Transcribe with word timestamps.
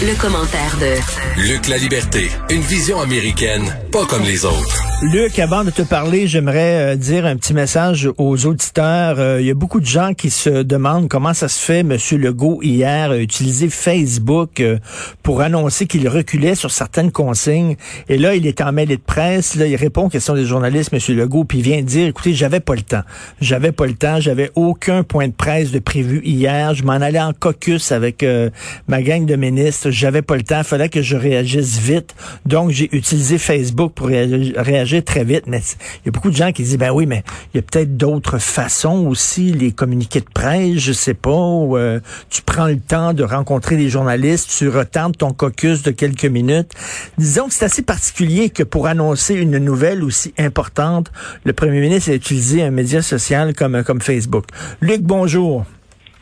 le 0.00 0.14
commentaire 0.20 0.76
de 0.78 1.42
Luc 1.42 1.68
La 1.68 1.76
Liberté, 1.76 2.30
une 2.50 2.62
vision 2.62 3.00
américaine, 3.00 3.76
pas 3.92 4.04
comme 4.06 4.24
les 4.24 4.44
autres. 4.44 4.91
Luc, 5.02 5.40
avant 5.40 5.64
de 5.64 5.70
te 5.70 5.82
parler, 5.82 6.28
j'aimerais 6.28 6.92
euh, 6.92 6.96
dire 6.96 7.26
un 7.26 7.34
petit 7.34 7.54
message 7.54 8.08
aux 8.18 8.46
auditeurs. 8.46 9.18
Euh, 9.18 9.40
il 9.40 9.46
y 9.48 9.50
a 9.50 9.54
beaucoup 9.54 9.80
de 9.80 9.86
gens 9.86 10.14
qui 10.14 10.30
se 10.30 10.62
demandent 10.62 11.08
comment 11.08 11.34
ça 11.34 11.48
se 11.48 11.58
fait, 11.58 11.82
Monsieur 11.82 12.18
Legault, 12.18 12.60
hier, 12.62 13.10
a 13.10 13.18
utilisé 13.18 13.68
Facebook 13.68 14.60
euh, 14.60 14.78
pour 15.24 15.40
annoncer 15.40 15.88
qu'il 15.88 16.08
reculait 16.08 16.54
sur 16.54 16.70
certaines 16.70 17.10
consignes. 17.10 17.74
Et 18.08 18.16
là, 18.16 18.36
il 18.36 18.46
est 18.46 18.60
en 18.60 18.70
mêlée 18.70 18.96
de 18.96 19.02
presse. 19.02 19.56
Là, 19.56 19.66
il 19.66 19.74
répond 19.74 20.02
aux 20.02 20.08
questions 20.08 20.34
des 20.34 20.44
journalistes, 20.44 20.92
Monsieur 20.92 21.16
Legault, 21.16 21.44
puis 21.44 21.58
il 21.58 21.64
vient 21.64 21.82
dire, 21.82 22.06
écoutez, 22.06 22.32
j'avais 22.32 22.60
pas 22.60 22.76
le 22.76 22.82
temps. 22.82 23.02
J'avais 23.40 23.72
pas 23.72 23.86
le 23.86 23.94
temps. 23.94 24.20
J'avais 24.20 24.52
aucun 24.54 25.02
point 25.02 25.26
de 25.26 25.34
presse 25.34 25.72
de 25.72 25.80
prévu 25.80 26.22
hier. 26.24 26.74
Je 26.74 26.84
m'en 26.84 26.92
allais 26.92 27.20
en 27.20 27.32
caucus 27.32 27.90
avec 27.90 28.24
ma 28.86 29.02
gang 29.02 29.26
de 29.26 29.34
ministres. 29.34 29.90
J'avais 29.90 30.22
pas 30.22 30.36
le 30.36 30.44
temps. 30.44 30.62
Fallait 30.62 30.88
que 30.88 31.02
je 31.02 31.16
réagisse 31.16 31.80
vite. 31.80 32.14
Donc, 32.46 32.70
j'ai 32.70 32.88
utilisé 32.94 33.38
Facebook 33.38 33.94
pour 33.94 34.06
réagir 34.06 34.91
très 35.00 35.24
vite, 35.24 35.44
il 35.46 35.52
y 36.04 36.08
a 36.08 36.10
beaucoup 36.10 36.30
de 36.30 36.36
gens 36.36 36.52
qui 36.52 36.62
disent, 36.62 36.76
ben 36.76 36.90
oui, 36.90 37.06
mais 37.06 37.24
il 37.52 37.56
y 37.56 37.60
a 37.60 37.62
peut-être 37.62 37.96
d'autres 37.96 38.38
façons 38.38 39.06
aussi, 39.06 39.52
les 39.52 39.72
communiqués 39.72 40.20
de 40.20 40.28
presse, 40.32 40.78
je 40.78 40.92
sais 40.92 41.14
pas, 41.14 41.30
où, 41.30 41.78
euh, 41.78 42.00
tu 42.28 42.42
prends 42.42 42.66
le 42.66 42.78
temps 42.78 43.14
de 43.14 43.24
rencontrer 43.24 43.76
des 43.76 43.88
journalistes, 43.88 44.50
tu 44.58 44.68
retardes 44.68 45.16
ton 45.16 45.32
caucus 45.32 45.82
de 45.82 45.90
quelques 45.90 46.26
minutes. 46.26 46.72
Disons 47.16 47.48
que 47.48 47.54
c'est 47.54 47.64
assez 47.64 47.82
particulier 47.82 48.50
que 48.50 48.62
pour 48.62 48.86
annoncer 48.86 49.34
une 49.34 49.58
nouvelle 49.58 50.04
aussi 50.04 50.34
importante, 50.38 51.10
le 51.44 51.52
premier 51.52 51.80
ministre 51.80 52.10
a 52.10 52.14
utilisé 52.14 52.62
un 52.62 52.70
média 52.70 53.00
social 53.00 53.54
comme, 53.54 53.82
comme 53.84 54.00
Facebook. 54.00 54.44
Luc, 54.80 55.02
bonjour. 55.02 55.64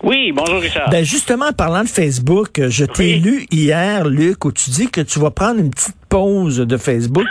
Oui, 0.03 0.33
bonjour 0.35 0.61
Richard. 0.61 0.89
Ben 0.91 1.05
justement, 1.05 1.53
parlant 1.53 1.83
de 1.83 1.89
Facebook, 1.89 2.61
je 2.69 2.87
t'ai 2.87 3.17
lu 3.17 3.47
hier, 3.51 4.09
Luc, 4.09 4.47
où 4.47 4.53
tu 4.53 4.71
dis 4.71 4.89
que 4.89 5.03
tu 5.03 5.19
vas 5.19 5.31
prendre 5.31 5.61
une 5.61 5.71
petite 5.71 5.95
pause 6.09 6.57
de 6.57 6.77
Facebook. 6.79 7.27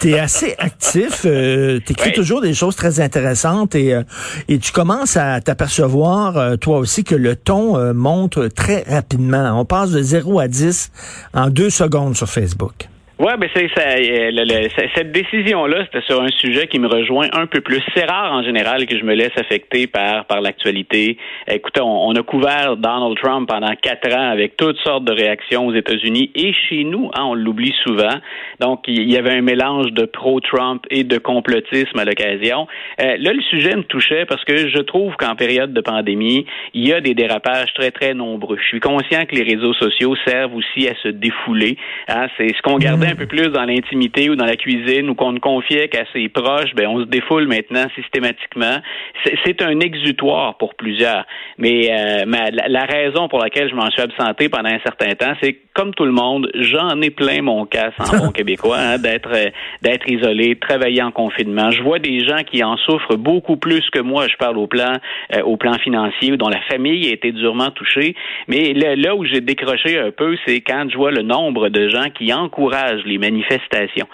Tu 0.00 0.10
es, 0.10 0.18
assez 0.18 0.54
actif, 0.58 1.22
euh, 1.26 1.80
tu 1.84 1.92
écris 1.92 2.12
toujours 2.12 2.40
des 2.40 2.54
choses 2.54 2.76
très 2.76 3.00
intéressantes 3.00 3.74
et, 3.74 3.92
euh, 3.92 4.02
et 4.48 4.58
tu 4.58 4.72
commences 4.72 5.18
à 5.18 5.40
t'apercevoir, 5.42 6.38
euh, 6.38 6.56
toi 6.56 6.78
aussi, 6.78 7.04
que 7.04 7.14
le 7.14 7.36
ton 7.36 7.76
euh, 7.76 7.92
monte 7.92 8.54
très 8.54 8.84
rapidement. 8.88 9.60
On 9.60 9.66
passe 9.66 9.90
de 9.90 10.02
0 10.02 10.40
à 10.40 10.48
10 10.48 10.90
en 11.34 11.50
deux 11.50 11.70
secondes 11.70 12.16
sur 12.16 12.28
Facebook. 12.28 12.88
Ouais, 13.18 13.36
ben 13.36 13.50
c'est 13.52 13.68
ça, 13.74 13.82
euh, 13.98 14.68
cette 14.94 15.10
décision-là, 15.10 15.84
c'était 15.86 16.06
sur 16.06 16.22
un 16.22 16.28
sujet 16.28 16.68
qui 16.68 16.78
me 16.78 16.86
rejoint 16.86 17.26
un 17.32 17.46
peu 17.46 17.60
plus. 17.60 17.82
C'est 17.92 18.04
rare 18.04 18.32
en 18.32 18.44
général 18.44 18.86
que 18.86 18.96
je 18.96 19.02
me 19.02 19.12
laisse 19.12 19.36
affecter 19.36 19.88
par 19.88 20.24
par 20.26 20.40
l'actualité. 20.40 21.18
Écoutez, 21.48 21.80
on, 21.80 22.12
a 22.12 22.22
couvert 22.22 22.76
Donald 22.76 23.18
Trump 23.20 23.48
pendant 23.48 23.74
quatre 23.74 24.08
ans 24.16 24.30
avec 24.30 24.56
toutes 24.56 24.78
sortes 24.84 25.04
de 25.04 25.10
réactions 25.10 25.66
aux 25.66 25.74
États-Unis 25.74 26.30
et 26.36 26.52
chez 26.52 26.84
nous, 26.84 27.10
hein, 27.12 27.24
on 27.24 27.34
l'oublie 27.34 27.74
souvent. 27.82 28.14
Donc 28.60 28.84
il 28.86 29.10
y 29.10 29.16
avait 29.16 29.32
un 29.32 29.42
mélange 29.42 29.90
de 29.90 30.04
pro-Trump 30.04 30.84
et 30.88 31.02
de 31.02 31.18
complotisme 31.18 31.98
à 31.98 32.04
l'occasion. 32.04 32.68
Euh, 33.00 33.16
là, 33.18 33.32
le 33.32 33.42
sujet 33.50 33.74
me 33.74 33.82
touchait 33.82 34.26
parce 34.26 34.44
que 34.44 34.68
je 34.68 34.78
trouve 34.78 35.16
qu'en 35.16 35.34
période 35.34 35.72
de 35.72 35.80
pandémie, 35.80 36.46
il 36.72 36.86
y 36.86 36.92
a 36.92 37.00
des 37.00 37.14
dérapages 37.14 37.74
très 37.74 37.90
très 37.90 38.14
nombreux. 38.14 38.58
Je 38.62 38.68
suis 38.68 38.80
conscient 38.80 39.26
que 39.26 39.34
les 39.34 39.42
réseaux 39.42 39.74
sociaux 39.74 40.14
servent 40.24 40.54
aussi 40.54 40.86
à 40.86 40.94
se 41.02 41.08
défouler. 41.08 41.76
Hein, 42.06 42.28
c'est 42.36 42.54
ce 42.54 42.62
qu'on 42.62 42.78
gardait 42.78 43.07
un 43.08 43.16
peu 43.16 43.26
plus 43.26 43.48
dans 43.48 43.64
l'intimité 43.64 44.28
ou 44.30 44.36
dans 44.36 44.44
la 44.44 44.56
cuisine 44.56 45.08
ou 45.10 45.14
qu'on 45.14 45.32
ne 45.32 45.38
confiait 45.38 45.88
qu'à 45.88 46.04
ses 46.12 46.28
proches, 46.28 46.74
ben 46.74 46.86
on 46.86 47.00
se 47.00 47.06
défoule 47.06 47.46
maintenant 47.46 47.86
systématiquement. 47.94 48.78
C'est 49.44 49.62
un 49.62 49.80
exutoire 49.80 50.56
pour 50.58 50.74
plusieurs. 50.74 51.26
Mais, 51.56 51.90
euh, 51.90 52.24
la, 52.68 52.84
raison 52.84 53.28
pour 53.28 53.40
laquelle 53.40 53.68
je 53.68 53.74
m'en 53.74 53.90
suis 53.90 54.02
absenté 54.02 54.48
pendant 54.48 54.68
un 54.70 54.80
certain 54.80 55.14
temps, 55.14 55.34
c'est 55.42 55.58
comme 55.78 55.94
tout 55.94 56.06
le 56.06 56.10
monde, 56.10 56.50
j'en 56.56 57.00
ai 57.02 57.10
plein 57.10 57.40
mon 57.40 57.64
casse 57.64 57.94
en 58.00 58.18
bon 58.18 58.32
québécois 58.32 58.78
hein, 58.78 58.98
d'être 58.98 59.30
euh, 59.32 59.50
d'être 59.80 60.10
isolé, 60.10 60.56
de 60.56 60.58
travailler 60.58 61.00
en 61.04 61.12
confinement. 61.12 61.70
Je 61.70 61.84
vois 61.84 62.00
des 62.00 62.26
gens 62.26 62.42
qui 62.42 62.64
en 62.64 62.76
souffrent 62.78 63.14
beaucoup 63.14 63.56
plus 63.56 63.88
que 63.90 64.00
moi. 64.00 64.26
Je 64.26 64.36
parle 64.38 64.58
au 64.58 64.66
plan 64.66 64.94
euh, 65.36 65.42
au 65.42 65.56
plan 65.56 65.74
financier, 65.74 66.36
dont 66.36 66.48
la 66.48 66.60
famille 66.62 67.06
a 67.08 67.12
été 67.12 67.30
durement 67.30 67.70
touchée. 67.70 68.16
Mais 68.48 68.72
là, 68.74 68.96
là 68.96 69.14
où 69.14 69.24
j'ai 69.24 69.40
décroché 69.40 70.00
un 70.00 70.10
peu, 70.10 70.36
c'est 70.44 70.60
quand 70.62 70.88
je 70.90 70.96
vois 70.96 71.12
le 71.12 71.22
nombre 71.22 71.68
de 71.68 71.88
gens 71.88 72.10
qui 72.12 72.32
encouragent 72.32 73.04
les 73.04 73.18
manifestations. 73.18 74.08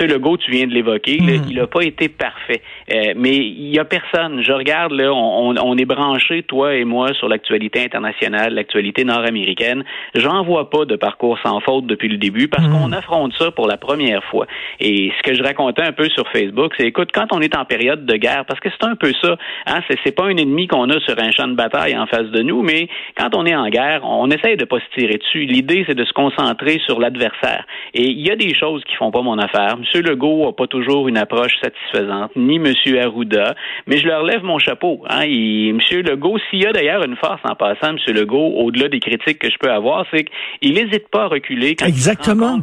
M. 0.00 0.06
Legault, 0.06 0.38
tu 0.38 0.50
viens 0.50 0.66
de 0.66 0.72
l'évoquer, 0.72 1.18
hmm. 1.20 1.42
il 1.50 1.56
n'a 1.56 1.66
pas 1.66 1.82
été 1.82 2.08
parfait. 2.08 2.62
Euh, 2.94 3.12
mais 3.14 3.36
il 3.36 3.68
n'y 3.70 3.78
a 3.78 3.84
personne. 3.84 4.42
Je 4.42 4.52
regarde, 4.52 4.92
là, 4.92 5.12
on, 5.12 5.54
on 5.54 5.76
est 5.76 5.84
branché, 5.84 6.44
toi 6.44 6.74
et 6.74 6.84
moi, 6.84 7.12
sur 7.12 7.28
l'actualité 7.28 7.84
internationale, 7.84 8.54
l'actualité 8.54 9.04
nord-américaine. 9.04 9.84
J'en 10.14 10.44
vois 10.44 10.70
pas 10.70 10.86
de 10.86 10.96
parcours 11.10 11.38
sans 11.44 11.58
faute 11.60 11.86
depuis 11.86 12.08
le 12.08 12.18
début 12.18 12.46
parce 12.46 12.66
hmm. 12.68 12.72
qu'on 12.72 12.92
affronte 12.92 13.32
ça 13.34 13.50
pour 13.50 13.66
la 13.66 13.76
première 13.76 14.22
fois. 14.24 14.46
Et 14.78 15.12
ce 15.16 15.22
que 15.28 15.34
je 15.34 15.42
racontais 15.42 15.82
un 15.82 15.92
peu 15.92 16.08
sur 16.08 16.28
Facebook, 16.28 16.72
c'est 16.78 16.86
écoute, 16.86 17.10
quand 17.12 17.26
on 17.32 17.40
est 17.40 17.56
en 17.56 17.64
période 17.64 18.06
de 18.06 18.16
guerre, 18.16 18.44
parce 18.46 18.60
que 18.60 18.68
c'est 18.70 18.86
un 18.86 18.94
peu 18.94 19.12
ça, 19.20 19.36
hein, 19.66 19.80
c'est 20.04 20.14
pas 20.14 20.26
un 20.26 20.36
ennemi 20.36 20.68
qu'on 20.68 20.88
a 20.88 21.00
sur 21.00 21.16
un 21.18 21.32
champ 21.32 21.48
de 21.48 21.54
bataille 21.54 21.96
en 21.98 22.06
face 22.06 22.30
de 22.30 22.42
nous, 22.42 22.62
mais 22.62 22.88
quand 23.18 23.34
on 23.34 23.44
est 23.44 23.56
en 23.56 23.68
guerre, 23.68 24.02
on 24.04 24.30
essaye 24.30 24.56
de 24.56 24.64
pas 24.64 24.78
se 24.78 24.98
tirer 24.98 25.18
dessus. 25.18 25.46
L'idée, 25.46 25.84
c'est 25.88 25.96
de 25.96 26.04
se 26.04 26.12
concentrer 26.12 26.80
sur 26.86 27.00
l'adversaire. 27.00 27.64
Et 27.94 28.06
il 28.06 28.20
y 28.20 28.30
a 28.30 28.36
des 28.36 28.54
choses 28.54 28.84
qui 28.84 28.94
font 28.94 29.10
pas 29.10 29.22
mon 29.22 29.38
affaire. 29.38 29.76
M. 29.78 30.02
Legault 30.02 30.46
n'a 30.46 30.52
pas 30.52 30.68
toujours 30.68 31.08
une 31.08 31.18
approche 31.18 31.54
satisfaisante, 31.60 32.30
ni 32.36 32.56
M. 32.56 32.72
Arruda, 33.02 33.54
mais 33.86 33.98
je 33.98 34.06
leur 34.06 34.22
lève 34.22 34.44
mon 34.44 34.58
chapeau. 34.58 35.02
Hein. 35.08 35.22
M. 35.22 35.80
Legault, 36.06 36.38
s'il 36.48 36.62
y 36.62 36.66
a 36.66 36.72
d'ailleurs 36.72 37.02
une 37.02 37.16
force 37.16 37.40
en 37.44 37.56
passant, 37.56 37.96
M. 37.96 38.14
Legault, 38.14 38.52
au-delà 38.58 38.88
des 38.88 39.00
critiques 39.00 39.40
que 39.40 39.50
je 39.50 39.58
peux 39.58 39.70
avoir, 39.70 40.06
c'est 40.12 40.24
qu'il 40.60 40.78
n'hésite 41.00 41.10
pas 41.10 41.24
à 41.24 41.28
reculer 41.28 41.76
quand 41.76 41.86
Exactement 41.86 42.60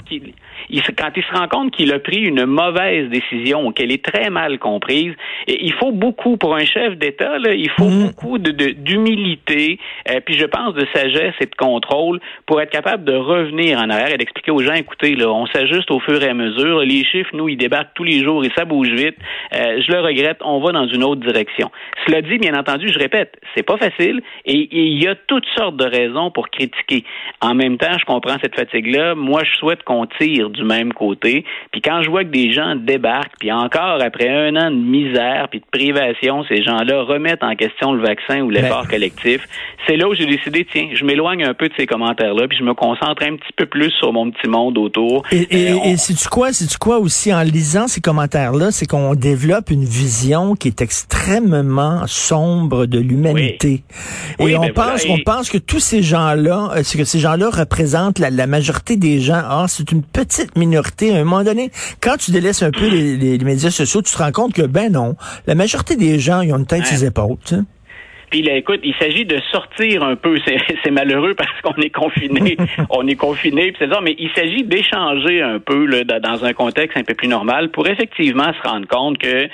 il, 0.70 0.82
quand 0.82 1.12
il 1.16 1.24
se 1.24 1.34
rend 1.34 1.48
compte 1.48 1.72
qu'il 1.72 1.94
a 1.94 2.00
pris 2.00 2.24
une 2.24 2.46
mauvaise 2.46 3.10
décision, 3.10 3.72
qu'elle 3.72 3.92
est 3.92 4.04
très 4.04 4.30
mal 4.30 4.60
comprise, 4.60 5.14
et 5.48 5.66
il 5.66 5.74
faut 5.74 5.92
beaucoup 5.92 6.38
pour 6.38 6.56
un 6.56 6.66
chef 6.66 6.98
d'État, 6.98 7.38
il 7.38 7.70
faut 7.72 7.90
mhm. 7.90 8.08
beaucoup 8.08 8.38
de, 8.38 8.52
d'humilité, 8.52 9.80
euh, 10.10 10.20
puis 10.26 10.38
je 10.38 10.46
pense 10.46 10.74
de 10.74 10.86
sagesse 10.94 11.36
et 11.40 11.46
de 11.46 11.56
contrôle 11.56 12.20
pour 12.46 12.62
être 12.62 12.72
capable 12.72 13.04
de 13.04 13.14
revenir 13.14 13.80
en 13.80 13.90
arrière 13.90 14.14
et 14.14 14.18
d'expliquer 14.18 14.52
aux 14.52 14.62
gens, 14.62 14.74
écoutez, 14.74 15.16
là, 15.16 15.30
on 15.30 15.46
s'ajuste 15.48 15.92
au 15.92 16.00
fur 16.00 16.22
et 16.22 16.30
à 16.30 16.34
mesure, 16.34 16.80
les 16.80 17.04
chiffres, 17.06 17.32
nous, 17.34 17.50
ils 17.50 17.58
débattent 17.58 17.92
tous 17.96 18.04
les 18.04 18.24
jours 18.24 18.44
et 18.44 18.52
ça 18.56 18.66
bouge 18.66 18.90
vite. 18.90 19.16
Euh, 19.56 19.82
je 19.86 19.92
le 19.92 20.00
regrette, 20.00 20.38
on 20.42 20.60
va 20.60 20.72
dans 20.72 20.88
une 20.88 21.04
autre 21.04 21.22
direction. 21.22 21.72
Cela 22.06 22.22
dit, 22.22 22.38
bien 22.38 22.58
entendu, 22.58 22.90
je 22.92 23.00
répète, 23.00 23.38
c'est 23.56 23.64
pas 23.64 23.78
facile 23.78 24.22
et 24.46 24.68
il 24.72 25.02
y 25.02 25.08
a 25.08 25.16
toutes 25.16 25.48
sortes 25.56 25.78
de 25.78 25.86
raisons 25.86 26.32
pour 26.32 26.50
critiquer. 26.50 27.04
En 27.42 27.54
même 27.56 27.78
temps, 27.78 27.98
je 27.98 28.06
comprends 28.06 28.27
cette 28.42 28.56
fatigue-là. 28.56 29.16
Moi, 29.16 29.44
je 29.44 29.58
souhaite 29.58 29.84
qu'on 29.84 30.06
tire 30.20 30.50
du 30.50 30.64
même 30.64 30.94
côté. 30.94 31.46
Puis 31.72 31.82
quand 31.82 32.02
je 32.02 32.10
vois 32.10 32.24
que 32.24 32.30
des 32.30 32.52
gens 32.52 32.76
débarquent, 32.76 33.38
puis 33.40 33.52
encore 33.52 34.02
après 34.02 34.30
un 34.30 34.56
an 34.56 34.72
de 34.72 34.76
misère 34.76 35.48
puis 35.50 35.60
de 35.60 35.66
privation, 35.72 36.44
ces 36.48 36.64
gens-là 36.64 37.04
remettent 37.04 37.44
en 37.44 37.56
question 37.56 37.94
le 37.94 38.02
vaccin 38.02 38.42
ou 38.42 38.50
l'effort 38.50 38.84
ben. 38.84 38.90
collectif, 38.90 39.48
c'est 39.88 39.96
là 39.96 40.08
où 40.08 40.14
j'ai 40.14 40.26
décidé, 40.26 40.66
tiens, 40.72 40.90
je 40.94 41.06
m'éloigne 41.06 41.44
un 41.44 41.54
peu 41.54 41.68
de 41.70 41.74
ces 41.78 41.86
commentaires-là, 41.86 42.48
puis 42.48 42.58
je 42.58 42.64
me 42.64 42.74
concentre 42.74 43.24
un 43.24 43.36
petit 43.36 43.54
peu 43.56 43.66
plus 43.66 43.92
sur 43.92 44.12
mon 44.14 44.30
petit 44.32 44.50
monde 44.50 44.78
autour. 44.78 45.24
Et, 45.32 45.48
et, 45.50 45.72
euh, 45.72 45.96
tu 45.96 46.30
quoi, 46.30 46.52
c'est 46.52 46.78
quoi 46.78 47.00
aussi 47.00 47.34
en 47.34 47.42
lisant 47.42 47.88
ces 47.88 48.02
commentaires-là, 48.02 48.72
c'est 48.72 48.86
qu'on 48.86 49.16
développe 49.16 49.70
une 49.70 49.86
vision 49.86 50.56
qui 50.56 50.68
est 50.68 50.82
extrêmement 50.82 52.06
sombre 52.08 52.86
de 52.86 53.00
l'humanité. 53.00 53.84
et 54.40 54.58
on 54.58 54.62
ben 54.62 54.74
pense, 54.74 55.06
on 55.10 55.20
pense 55.20 55.50
que 55.50 55.58
tous 55.58 55.80
ces 55.80 56.02
gens-là, 56.02 56.72
euh, 56.76 56.78
que 56.78 57.04
ces 57.04 57.20
gens-là 57.20 57.50
représentent 57.50 58.07
la, 58.20 58.30
la 58.30 58.48
majorité 58.48 58.98
des 58.98 59.20
gens. 59.22 59.42
Or, 59.50 59.70
c'est 59.70 59.92
une 59.92 60.04
petite 60.04 60.56
minorité. 60.58 61.16
À 61.16 61.22
un 61.22 61.24
moment 61.24 61.44
donné, 61.44 61.72
quand 62.02 62.18
tu 62.18 62.32
délaisses 62.32 62.64
un 62.64 62.72
peu 62.72 62.88
les, 62.88 63.38
médias 63.40 63.72
sociaux, 63.72 64.02
tu 64.02 64.12
te 64.12 64.18
rends 64.18 64.32
compte 64.32 64.54
que, 64.54 64.64
ben 64.64 64.92
non, 64.92 65.16
la 65.46 65.56
majorité 65.56 65.96
des 65.96 66.20
gens, 66.20 66.42
ils 66.42 66.54
ont 66.54 66.58
une 66.58 66.66
tête 66.66 66.86
sur 66.86 66.96
les 66.96 67.06
épaules. 67.06 67.38
Puis 68.30 68.42
là, 68.42 68.56
écoute, 68.56 68.82
il 68.84 68.94
s'agit 68.96 69.26
de 69.26 69.40
sortir 69.52 70.04
un 70.04 70.16
peu. 70.16 70.38
C'est 70.46 70.92
malheureux 70.92 71.34
parce 71.34 71.62
qu'on 71.62 71.82
est 71.82 71.90
confiné, 71.90 72.58
on 72.90 73.08
est 73.08 73.16
confiné, 73.16 73.74
c'est 73.80 73.90
ça. 73.90 74.02
Mais 74.02 74.16
il 74.20 74.30
s'agit 74.36 74.64
d'échanger 74.64 75.42
un 75.42 75.60
peu 75.60 75.86
là, 75.86 76.04
dans 76.04 76.44
un 76.44 76.54
contexte 76.54 76.98
un 76.98 77.04
peu 77.04 77.14
plus 77.14 77.28
normal 77.28 77.70
pour 77.70 77.88
effectivement 77.88 78.52
se 78.54 78.68
rendre 78.68 78.88
compte 78.88 79.18
que 79.18 79.48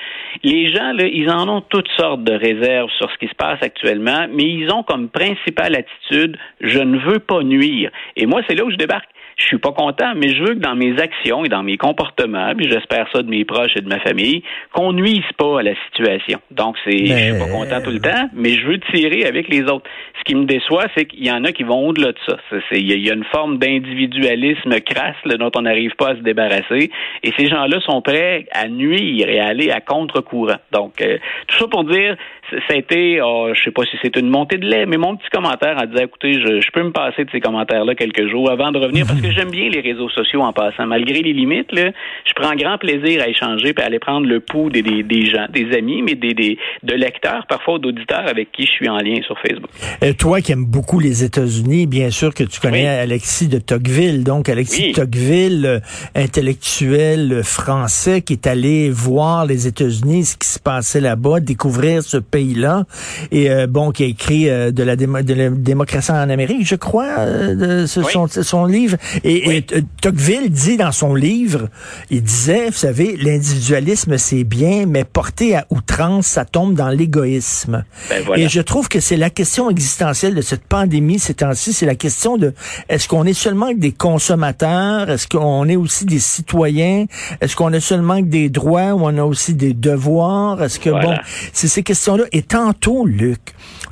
les 0.44 0.68
gens, 0.70 0.94
là, 0.94 1.06
ils 1.06 1.30
en 1.30 1.48
ont 1.48 1.62
toutes 1.62 1.90
sortes 1.98 2.24
de 2.24 2.34
réserves 2.34 2.90
sur 2.98 3.12
ce 3.12 3.18
qui 3.18 3.28
se 3.28 3.36
passe 3.36 3.62
actuellement, 3.62 4.28
mais 4.34 4.44
ils 4.44 4.72
ont 4.72 4.84
comme 4.84 5.10
principale 5.10 5.76
attitude 5.76 6.38
je 6.62 6.80
ne 6.80 6.98
veux 6.98 7.20
pas 7.20 7.44
nuire. 7.44 7.92
Et 8.16 8.26
moi, 8.26 8.42
c'est 8.48 8.56
là 8.56 8.64
où 8.64 8.72
je 8.72 8.78
débarque. 8.78 9.10
Je 9.38 9.46
suis 9.46 9.58
pas 9.58 9.72
content, 9.72 10.14
mais 10.16 10.30
je 10.30 10.44
veux 10.44 10.54
que 10.54 10.60
dans 10.60 10.76
mes 10.76 11.00
actions 11.00 11.44
et 11.46 11.50
dans 11.50 11.64
mes 11.64 11.78
comportements, 11.78 12.54
puis 12.56 12.70
j'espère 12.70 13.08
ça 13.14 13.22
de 13.22 13.30
mes 13.30 13.46
proches 13.46 13.76
et 13.76 13.82
de 13.82 13.88
ma 13.88 14.00
famille, 14.00 14.44
qu'on 14.74 14.94
nuise 14.94 15.24
pas 15.38 15.60
à 15.60 15.64
la 15.64 15.74
situation. 15.86 16.40
Donc, 16.52 16.76
c'est, 16.84 17.06
je 17.06 17.14
suis 17.14 17.40
pas 17.40 17.52
content 17.52 17.82
tout 17.82 17.92
le 17.92 18.00
temps, 18.00 18.30
mais 18.34 18.52
je 18.52 18.66
veux 18.68 18.80
tirer 18.94 19.26
avec 19.26 19.50
les 19.50 19.64
autres. 19.64 19.90
Ce 20.20 20.24
qui 20.24 20.36
me 20.36 20.46
déçoit, 20.46 20.86
c'est 20.96 21.06
qu'il 21.06 21.26
y 21.26 21.32
en 21.32 21.44
a 21.44 21.52
qui 21.52 21.64
vont 21.64 21.88
au-delà 21.88 22.12
de 22.12 22.20
ça. 22.28 22.38
Il 22.72 23.06
y, 23.06 23.10
a 23.10 23.14
une 23.14 23.26
forme 23.26 23.58
d'individualisme 23.58 24.80
crasse 24.82 25.16
dont 25.26 25.52
on 25.56 25.62
n'arrive 25.62 25.96
pas 25.96 26.10
à 26.10 26.16
se 26.16 26.22
débarrasser, 26.22 26.92
et 27.24 27.32
ces 27.38 27.48
gens-là 27.48 27.80
sont 27.82 28.02
prêts 28.02 28.46
à 28.52 28.68
nuire 28.68 29.28
et 29.30 29.40
à 29.40 29.48
aller 29.48 29.72
à 29.72 29.82
contre-courant. 29.82 30.58
Donc, 30.72 31.02
euh, 31.02 31.18
tout 31.48 31.58
ça 31.58 31.68
pour 31.68 31.84
dire, 31.86 32.16
ça 32.50 32.74
a 32.74 32.76
été, 32.76 33.20
oh, 33.22 33.50
je 33.54 33.64
sais 33.64 33.72
pas 33.72 33.84
si 33.84 33.98
c'est 34.02 34.16
une 34.18 34.30
montée 34.30 34.58
de 34.58 34.66
lait, 34.66 34.86
mais 34.86 34.98
mon 34.98 35.16
petit 35.16 35.30
commentaire 35.32 35.78
en 35.82 35.86
disant, 35.86 36.04
écoutez, 36.04 36.34
je, 36.34 36.62
je 36.62 36.72
peux 36.72 36.84
me 36.84 36.92
passer 36.92 37.26
de 37.26 37.32
ces 37.32 37.40
commentaires-là 37.40 37.96
quelques 37.96 38.30
jours 38.30 38.50
avant 38.50 38.72
de 38.72 38.78
revenir, 38.78 39.06
parce 39.08 39.22
que 39.24 39.32
j'aime 39.32 39.52
bien 39.52 39.70
les 39.70 39.80
réseaux 39.80 40.10
sociaux 40.10 40.42
en 40.42 40.52
passant. 40.52 40.86
Malgré 40.86 41.22
les 41.22 41.32
limites, 41.32 41.72
là, 41.72 41.92
je 42.26 42.34
prends 42.36 42.54
grand 42.56 42.78
plaisir 42.78 43.22
à 43.22 43.30
échanger 43.30 43.74
et 43.76 43.82
à 43.82 43.86
aller 43.86 44.00
prendre 44.00 44.28
le 44.28 44.42
pouls 44.42 44.70
des, 44.70 44.82
des, 44.82 45.26
gens, 45.26 45.46
des 45.50 45.76
amis, 45.78 46.02
mais 46.02 46.16
des, 46.16 46.34
des 46.34 46.58
de 46.84 46.94
lecteurs, 46.94 47.46
parfois 47.48 47.80
d'auditeurs 47.80 48.28
avec 48.28 48.52
qui 48.52 48.66
je 48.66 48.72
suis 48.72 48.90
en 48.90 48.98
lien 48.98 49.22
sur 49.26 49.38
Facebook. 49.40 49.70
Euh, 50.04 50.12
toi 50.14 50.42
qui 50.42 50.52
aimes 50.52 50.66
beaucoup 50.66 51.00
les 51.00 51.24
États-Unis, 51.24 51.88
bien 51.88 52.10
sûr 52.10 52.34
que 52.34 52.44
tu 52.44 52.60
connais 52.60 52.88
Alexis 52.88 53.48
de 53.48 53.60
Tocqueville. 53.60 54.24
Donc, 54.26 54.50
Alexis 54.50 54.90
de 54.90 54.96
Tocqueville, 54.96 55.66
euh, 55.66 55.80
intellectuel 56.16 57.44
français 57.44 58.22
qui 58.22 58.34
est 58.34 58.48
allé 58.48 58.90
voir 58.90 59.46
les 59.46 59.68
États-Unis, 59.68 60.26
ce 60.26 60.38
qui 60.38 60.48
se 60.48 60.60
passait 60.60 61.02
là-bas, 61.02 61.40
découvrir 61.40 62.04
ce 62.04 62.18
pays-là, 62.18 62.84
et 63.32 63.50
euh, 63.50 63.68
bon, 63.68 63.92
qui 63.92 64.04
a 64.04 64.08
écrit 64.08 64.46
de, 64.46 64.84
la 64.84 64.96
de 64.98 65.34
la 65.34 65.50
démocratie 65.50 66.12
en 66.12 66.30
Amérique, 66.30 66.68
je 66.68 66.76
crois, 66.76 67.26
de, 67.26 67.86
son, 67.86 68.28
son 68.28 68.66
livre. 68.66 68.98
Et, 69.24 69.58
et, 69.58 69.66
Tocqueville 70.02 70.50
dit 70.50 70.78
dans 70.78 70.92
son 70.92 71.16
livre, 71.16 71.70
il 72.10 72.24
disait, 72.24 72.68
vous 72.68 72.78
savez, 72.78 73.18
l'individualisme 73.18 74.18
c'est 74.18 74.44
bien, 74.44 74.86
mais 74.86 75.04
porté 75.04 75.56
à 75.56 75.66
outrance, 75.70 76.28
ça 76.28 76.46
tombe 76.46 76.74
dans 76.76 76.90
l'égoïsme. 76.90 77.84
Ben 78.10 78.24
et 78.36 78.50
je 78.50 78.62
trouve 78.62 78.88
que 78.90 79.00
c'est 79.00 79.18
la 79.18 79.30
question 79.30 79.70
existentielle 79.70 80.36
de 80.36 80.42
cette 80.42 80.64
pandémie 80.64 81.20
ces 81.20 81.34
temps-ci, 81.36 81.74
c'est 81.74 81.86
la 81.86 81.96
question 81.96 82.38
de 82.38 82.54
est-ce 82.90 83.08
qu'on 83.08 83.26
est 83.26 83.34
seulement 83.34 83.72
des 83.74 83.92
consommateurs, 83.92 85.10
est-ce 85.10 85.28
qu'on 85.28 85.68
est 85.68 85.76
aussi 85.76 86.06
des 86.06 86.20
citoyens, 86.20 87.06
est-ce 87.42 87.56
qu'on 87.56 87.74
a 87.74 87.80
seulement 87.80 88.22
des 88.22 88.50
droits 88.50 88.94
ou 88.94 89.06
on 89.06 89.18
a 89.18 89.24
aussi 89.24 89.54
des 89.54 89.74
devoirs, 89.74 90.62
est-ce 90.64 90.80
que 90.80 90.90
bon, 90.90 91.16
c'est 91.54 91.68
ces 91.68 91.84
questions-là. 91.84 92.26
Et 92.32 92.42
tantôt, 92.42 93.06
Luc, 93.06 93.40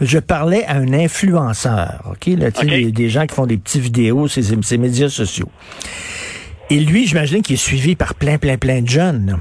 je 0.01 0.17
parlais 0.17 0.65
à 0.65 0.75
un 0.75 0.93
influenceur, 0.93 2.03
ok, 2.09 2.33
là, 2.37 2.51
tu 2.51 2.67
sais, 2.67 2.91
des 2.91 3.09
gens 3.09 3.27
qui 3.27 3.35
font 3.35 3.45
des 3.45 3.57
petites 3.57 3.81
vidéos, 3.81 4.27
ces, 4.27 4.43
ces 4.61 4.77
médias 4.77 5.09
sociaux. 5.09 5.49
Et 6.69 6.79
lui, 6.79 7.05
j'imagine 7.05 7.41
qu'il 7.41 7.53
est 7.53 7.57
suivi 7.57 7.95
par 7.95 8.15
plein, 8.15 8.37
plein, 8.37 8.57
plein 8.57 8.81
de 8.81 8.89
jeunes 8.89 9.39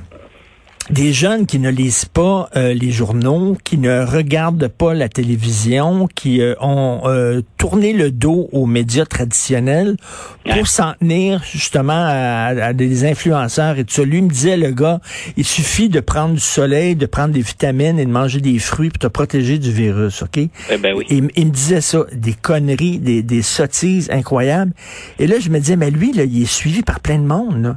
des 0.91 1.13
jeunes 1.13 1.47
qui 1.47 1.61
ne 1.61 1.71
lisent 1.71 2.05
pas 2.05 2.49
euh, 2.57 2.75
les 2.75 2.91
journaux, 2.91 3.57
qui 3.63 3.79
ne 3.79 4.05
regardent 4.05 4.67
pas 4.67 4.93
la 4.93 5.09
télévision, 5.09 6.09
qui 6.15 6.41
euh, 6.41 6.55
ont 6.61 7.03
euh, 7.05 7.43
tourné 7.59 7.93
le 7.93 8.11
dos 8.11 8.49
aux 8.53 8.67
médias 8.67 9.05
traditionnels 9.05 9.97
pour 10.45 10.67
s'en 10.67 10.95
tenir 10.95 11.43
justement 11.45 11.93
à, 12.07 12.73
des 12.73 13.05
influenceurs 13.05 13.79
et 13.79 13.85
tout 13.85 13.95
ça. 13.95 14.03
Lui 14.03 14.21
me 14.21 14.29
disait, 14.29 14.57
le 14.57 14.71
gars, 14.73 15.01
il 15.37 15.45
suffit 15.45 15.89
de 15.89 16.01
prendre 16.01 16.35
du 16.35 16.41
soleil, 16.41 16.97
de 16.97 17.07
prendre 17.07 17.33
des 17.33 17.43
vitamines 17.43 17.99
et 17.99 18.05
de 18.05 18.11
manger 18.11 18.41
des 18.41 18.59
fruits 18.59 18.91
pour 18.91 18.99
te 18.99 19.07
protéger 19.07 19.59
du 19.59 19.71
virus, 19.71 20.23
OK? 20.23 20.39
Eh 20.39 20.77
ben 20.79 20.95
oui. 20.97 21.07
il 21.09 21.23
me 21.23 21.51
disait 21.51 21.81
ça, 21.81 22.05
des 22.13 22.33
conneries, 22.33 22.99
des, 22.99 23.23
des 23.23 23.43
sottises 23.43 24.11
incroyables. 24.11 24.73
Et 25.21 25.29
là, 25.29 25.39
je 25.39 25.51
me 25.51 25.61
disais, 25.61 25.77
mais 25.77 25.91
lui, 25.91 26.13
là, 26.13 26.25
il 26.25 26.43
est 26.43 26.51
suivi 26.51 26.83
par 26.83 26.99
plein 26.99 27.19
de 27.19 27.27
monde. 27.27 27.77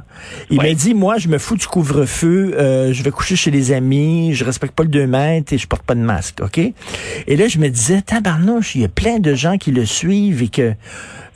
Il 0.50 0.56
m'a 0.56 0.72
dit, 0.72 0.94
moi, 0.94 1.18
je 1.18 1.28
me 1.28 1.38
fous 1.38 1.56
du 1.56 1.66
couvre-feu, 1.66 2.54
je 2.92 3.03
vais 3.04 3.10
coucher 3.10 3.36
chez 3.36 3.50
les 3.50 3.72
amis, 3.72 4.34
je 4.34 4.44
respecte 4.44 4.74
pas 4.74 4.82
le 4.82 4.88
2 4.88 5.06
mètres 5.06 5.52
et 5.52 5.58
je 5.58 5.66
porte 5.66 5.82
pas 5.82 5.94
de 5.94 6.00
masque, 6.00 6.40
OK? 6.42 6.58
Et 6.58 7.36
là, 7.36 7.48
je 7.48 7.58
me 7.58 7.68
disais, 7.68 8.02
tabarnouche, 8.02 8.74
il 8.74 8.82
y 8.82 8.84
a 8.84 8.88
plein 8.88 9.18
de 9.18 9.34
gens 9.34 9.56
qui 9.56 9.70
le 9.70 9.86
suivent 9.86 10.42
et 10.42 10.48
que... 10.48 10.74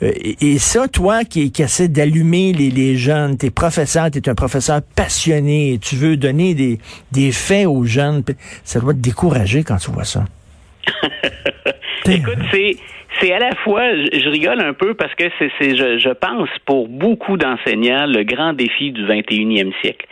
Euh, 0.01 0.13
et, 0.41 0.59
ça, 0.59 0.87
toi 0.87 1.25
qui, 1.25 1.51
qui 1.51 1.61
essaie 1.61 1.89
d'allumer 1.89 2.53
les, 2.53 2.69
les 2.69 2.95
jeunes, 2.95 3.37
t'es 3.37 3.49
professeur, 3.49 4.09
t'es 4.09 4.29
un 4.29 4.35
professeur 4.35 4.81
passionné, 4.95 5.77
tu 5.81 5.95
veux 5.95 6.15
donner 6.15 6.53
des, 6.53 6.79
des 7.11 7.31
faits 7.31 7.67
aux 7.67 7.83
jeunes, 7.83 8.23
ça 8.63 8.79
doit 8.79 8.93
te 8.93 8.99
décourager 8.99 9.63
quand 9.63 9.77
tu 9.77 9.91
vois 9.91 10.05
ça. 10.05 10.25
Écoute, 12.05 12.39
c'est 12.51 12.77
c'est 13.19 13.33
à 13.33 13.39
la 13.39 13.51
fois, 13.63 13.83
je, 13.95 14.29
rigole 14.29 14.61
un 14.61 14.73
peu 14.73 14.93
parce 14.93 15.13
que 15.15 15.25
c'est, 15.37 15.75
je, 15.75 15.97
je, 15.97 16.09
pense, 16.09 16.49
pour 16.65 16.87
beaucoup 16.87 17.37
d'enseignants, 17.37 18.05
le 18.05 18.23
grand 18.23 18.53
défi 18.53 18.91
du 18.91 19.05
21e 19.05 19.73
siècle. 19.81 20.05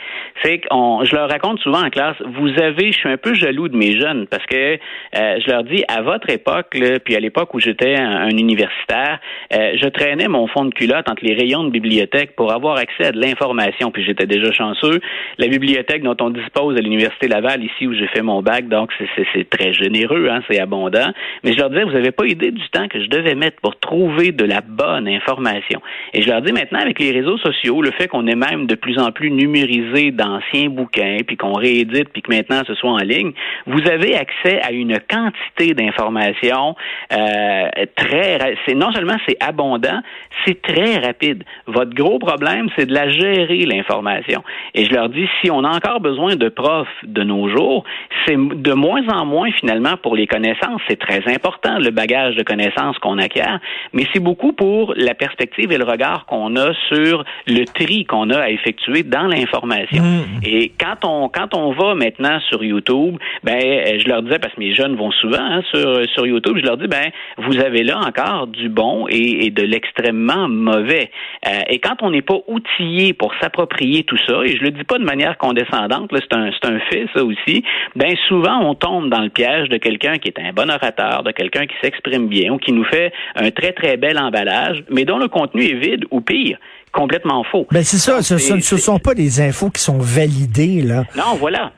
C'est 0.44 0.60
qu'on, 0.60 1.04
je 1.06 1.16
leur 1.16 1.30
raconte 1.30 1.60
souvent 1.60 1.84
en 1.84 1.90
classe, 1.90 2.16
vous 2.26 2.50
avez, 2.62 2.92
je 2.92 2.98
suis 2.98 3.10
un 3.10 3.18
peu 3.18 3.34
jaloux 3.34 3.70
de 3.70 3.78
mes 3.78 3.98
jeunes 4.00 4.28
parce 4.28 4.46
que 4.46 4.56
euh, 4.56 4.78
je 5.14 5.50
leur 5.50 5.64
dis, 5.64 5.84
à 5.88 6.02
votre 6.02 6.30
époque, 6.30 6.76
là, 6.76 7.00
puis 7.00 7.16
à 7.16 7.20
l'époque 7.20 7.54
où 7.54 7.60
j'étais 7.60 7.96
un, 7.96 8.30
universitaire, 8.30 9.20
euh, 9.54 9.74
je 9.82 9.88
traînais 9.88 10.28
mon 10.28 10.48
fond 10.48 10.66
de 10.66 10.74
culotte 10.74 11.10
entre 11.10 11.24
les 11.24 11.34
rayons 11.34 11.64
de 11.64 11.70
bibliothèque 11.70 12.36
pour 12.36 12.52
avoir 12.52 12.78
accès 12.78 13.06
à 13.06 13.12
de 13.12 13.20
l'information, 13.20 13.90
puis 13.92 14.04
j'étais 14.04 14.26
déjà 14.26 14.52
chanceux. 14.52 15.00
La 15.38 15.48
bibliothèque 15.48 16.04
dont 16.04 16.18
on 16.20 16.30
dispose 16.30 16.78
à 16.78 16.82
l'Université 16.82 17.28
Laval, 17.28 17.64
ici 17.64 17.88
où 17.88 17.94
j'ai 17.94 18.08
fait 18.08 18.22
mon 18.22 18.42
bac, 18.42 18.68
donc 18.68 18.92
c'est, 19.34 19.50
très 19.50 19.74
généreux, 19.74 20.28
hein, 20.30 20.42
c'est 20.50 20.60
abondant. 20.60 21.12
Mais 21.44 21.54
je 21.54 21.58
leur 21.58 21.70
disais, 21.70 21.84
vous 21.84 21.92
n'avez 21.92 22.12
pas 22.12 22.26
idée 22.26 22.52
du 22.52 22.68
temps 22.70 22.88
que 22.88 22.97
je 23.02 23.10
devais 23.10 23.36
mettre 23.36 23.62
pour 23.62 23.80
trouver 23.80 24.32
de 24.32 24.46
la 24.46 24.62
bonne 24.62 25.08
information. 25.08 25.82
Et 26.14 26.22
je 26.22 26.30
leur 26.30 26.42
dis 26.42 26.52
maintenant, 26.52 26.80
avec 26.80 27.00
les 27.00 27.12
réseaux 27.12 27.38
sociaux, 27.38 27.82
le 27.82 27.92
fait 27.92 28.08
qu'on 28.08 28.28
est 28.28 28.36
même 28.36 28.68
de 28.68 28.76
plus 28.76 29.00
en 29.00 29.12
plus 29.12 29.32
numérisé 29.32 30.12
d'anciens 30.12 30.70
bouquins, 30.70 31.18
puis 31.26 31.38
qu'on 31.38 31.54
réédite, 31.54 32.10
puis 32.10 32.22
que 32.22 32.34
maintenant 32.34 32.62
ce 32.66 32.76
soit 32.76 32.92
en 32.92 32.98
ligne, 32.98 33.32
vous 33.66 33.88
avez 33.90 34.16
accès 34.16 34.62
à 34.62 34.72
une 34.72 34.98
quantité 35.10 35.74
d'informations 35.74 36.76
euh, 37.14 37.68
très... 37.96 38.56
C'est 38.66 38.76
non 38.76 38.92
seulement 38.92 39.18
c'est 39.28 39.38
abondant, 39.44 40.02
c'est 40.46 40.62
très 40.62 40.98
rapide. 40.98 41.44
Votre 41.68 41.94
gros 41.94 42.20
problème, 42.20 42.70
c'est 42.76 42.86
de 42.86 42.94
la 42.94 43.10
gérer 43.10 43.66
l'information. 43.66 44.44
Et 44.74 44.86
je 44.86 44.94
leur 44.94 45.10
dis, 45.10 45.28
si 45.42 45.52
on 45.52 45.64
a 45.64 45.70
encore 45.70 46.00
besoin 46.00 46.36
de 46.36 46.50
profs 46.50 46.88
de 47.04 47.24
nos 47.24 47.50
jours, 47.50 47.84
c'est 48.26 48.36
de 48.38 48.74
moins 48.74 49.08
en 49.10 49.26
moins 49.26 49.52
finalement 49.52 49.98
pour 50.02 50.16
les 50.16 50.28
connaissances. 50.28 50.82
C'est 50.88 51.00
très 51.00 51.22
important 51.34 51.80
le 51.80 51.92
bagage 51.92 52.36
de 52.36 52.44
connaissances 52.44 52.87
qu'on 53.00 53.18
acquiert, 53.18 53.60
mais 53.94 54.06
c'est 54.14 54.20
beaucoup 54.20 54.54
pour 54.54 54.94
la 54.96 55.14
perspective 55.14 55.72
et 55.72 55.78
le 55.78 55.84
regard 55.84 56.26
qu'on 56.26 56.56
a 56.56 56.74
sur 56.90 57.24
le 57.48 57.66
tri 57.66 58.06
qu'on 58.06 58.30
a 58.30 58.40
à 58.40 58.50
effectuer 58.50 59.04
dans 59.04 59.28
l'information. 59.28 60.04
Mm. 60.04 60.40
Et 60.44 60.72
quand 60.80 61.06
on 61.06 61.30
quand 61.30 61.54
on 61.54 61.72
va 61.74 61.96
maintenant 61.96 62.40
sur 62.50 62.64
YouTube, 62.64 63.18
ben 63.44 63.60
je 64.00 64.08
leur 64.08 64.24
disais 64.24 64.40
parce 64.40 64.54
que 64.54 64.60
mes 64.60 64.74
jeunes 64.74 64.96
vont 64.96 65.12
souvent 65.12 65.40
hein, 65.40 65.62
sur 65.72 66.02
sur 66.14 66.26
YouTube, 66.26 66.58
je 66.58 66.66
leur 66.66 66.78
dis 66.78 66.88
ben 66.88 67.12
vous 67.38 67.60
avez 67.60 67.84
là 67.84 68.00
encore 68.00 68.48
du 68.48 68.70
bon 68.70 69.08
et, 69.10 69.50
de 69.50 69.64
l'extrêmement 69.64 70.48
mauvais. 70.48 71.10
Euh, 71.48 71.62
et 71.70 71.80
quand 71.80 72.02
on 72.02 72.12
n'est 72.12 72.22
pas 72.22 72.40
outillé 72.48 73.14
pour 73.14 73.34
s'approprier 73.42 74.04
tout 74.04 74.18
ça, 74.28 74.44
et 74.44 74.58
je 74.58 74.64
le 74.64 74.72
dis 74.72 74.84
pas 74.84 74.98
de 74.98 75.04
manière 75.04 75.38
condescendante, 75.38 76.12
c'est 76.14 76.34
un 76.34 76.52
c'est 76.52 76.70
un 76.70 76.80
fait 76.80 77.08
ça 77.16 77.24
aussi, 77.24 77.64
ben 77.96 78.16
souvent 78.28 78.60
on 78.62 78.76
tombe 78.76 79.10
dans 79.10 79.22
le 79.22 79.30
piège 79.30 79.70
de 79.70 79.78
quelqu'un 79.78 80.18
qui 80.18 80.30
est 80.30 80.40
un 80.40 80.52
bon 80.54 80.70
orateur, 80.70 81.24
de 81.24 81.32
quelqu'un 81.32 81.66
qui 81.66 81.76
s'exprime 81.82 82.28
bien 82.28 82.52
ou 82.52 82.58
qui 82.58 82.72
nous 82.78 82.86
fait 82.86 83.12
un 83.36 83.52
très, 83.52 83.74
très 83.74 83.98
bel 83.98 84.18
emballage, 84.18 84.84
mais 84.90 85.06
dont 85.06 85.18
le 85.18 85.28
contenu 85.28 85.66
est 85.66 85.80
vide 85.80 86.06
ou 86.12 86.22
pire 86.22 86.58
complètement 86.94 87.44
faux. 87.44 87.68
Ben 87.72 87.84
c'est 87.84 87.98
ça, 87.98 88.22
ce, 88.22 88.34
ne 88.54 88.80
sont 88.80 89.00
pas 89.00 89.14
des 89.14 89.42
infos 89.42 89.70
qui 89.70 89.82
sont 89.82 90.00
validées 90.00 90.82
là. 90.82 91.04
Non, 91.16 91.36
voilà. 91.40 91.72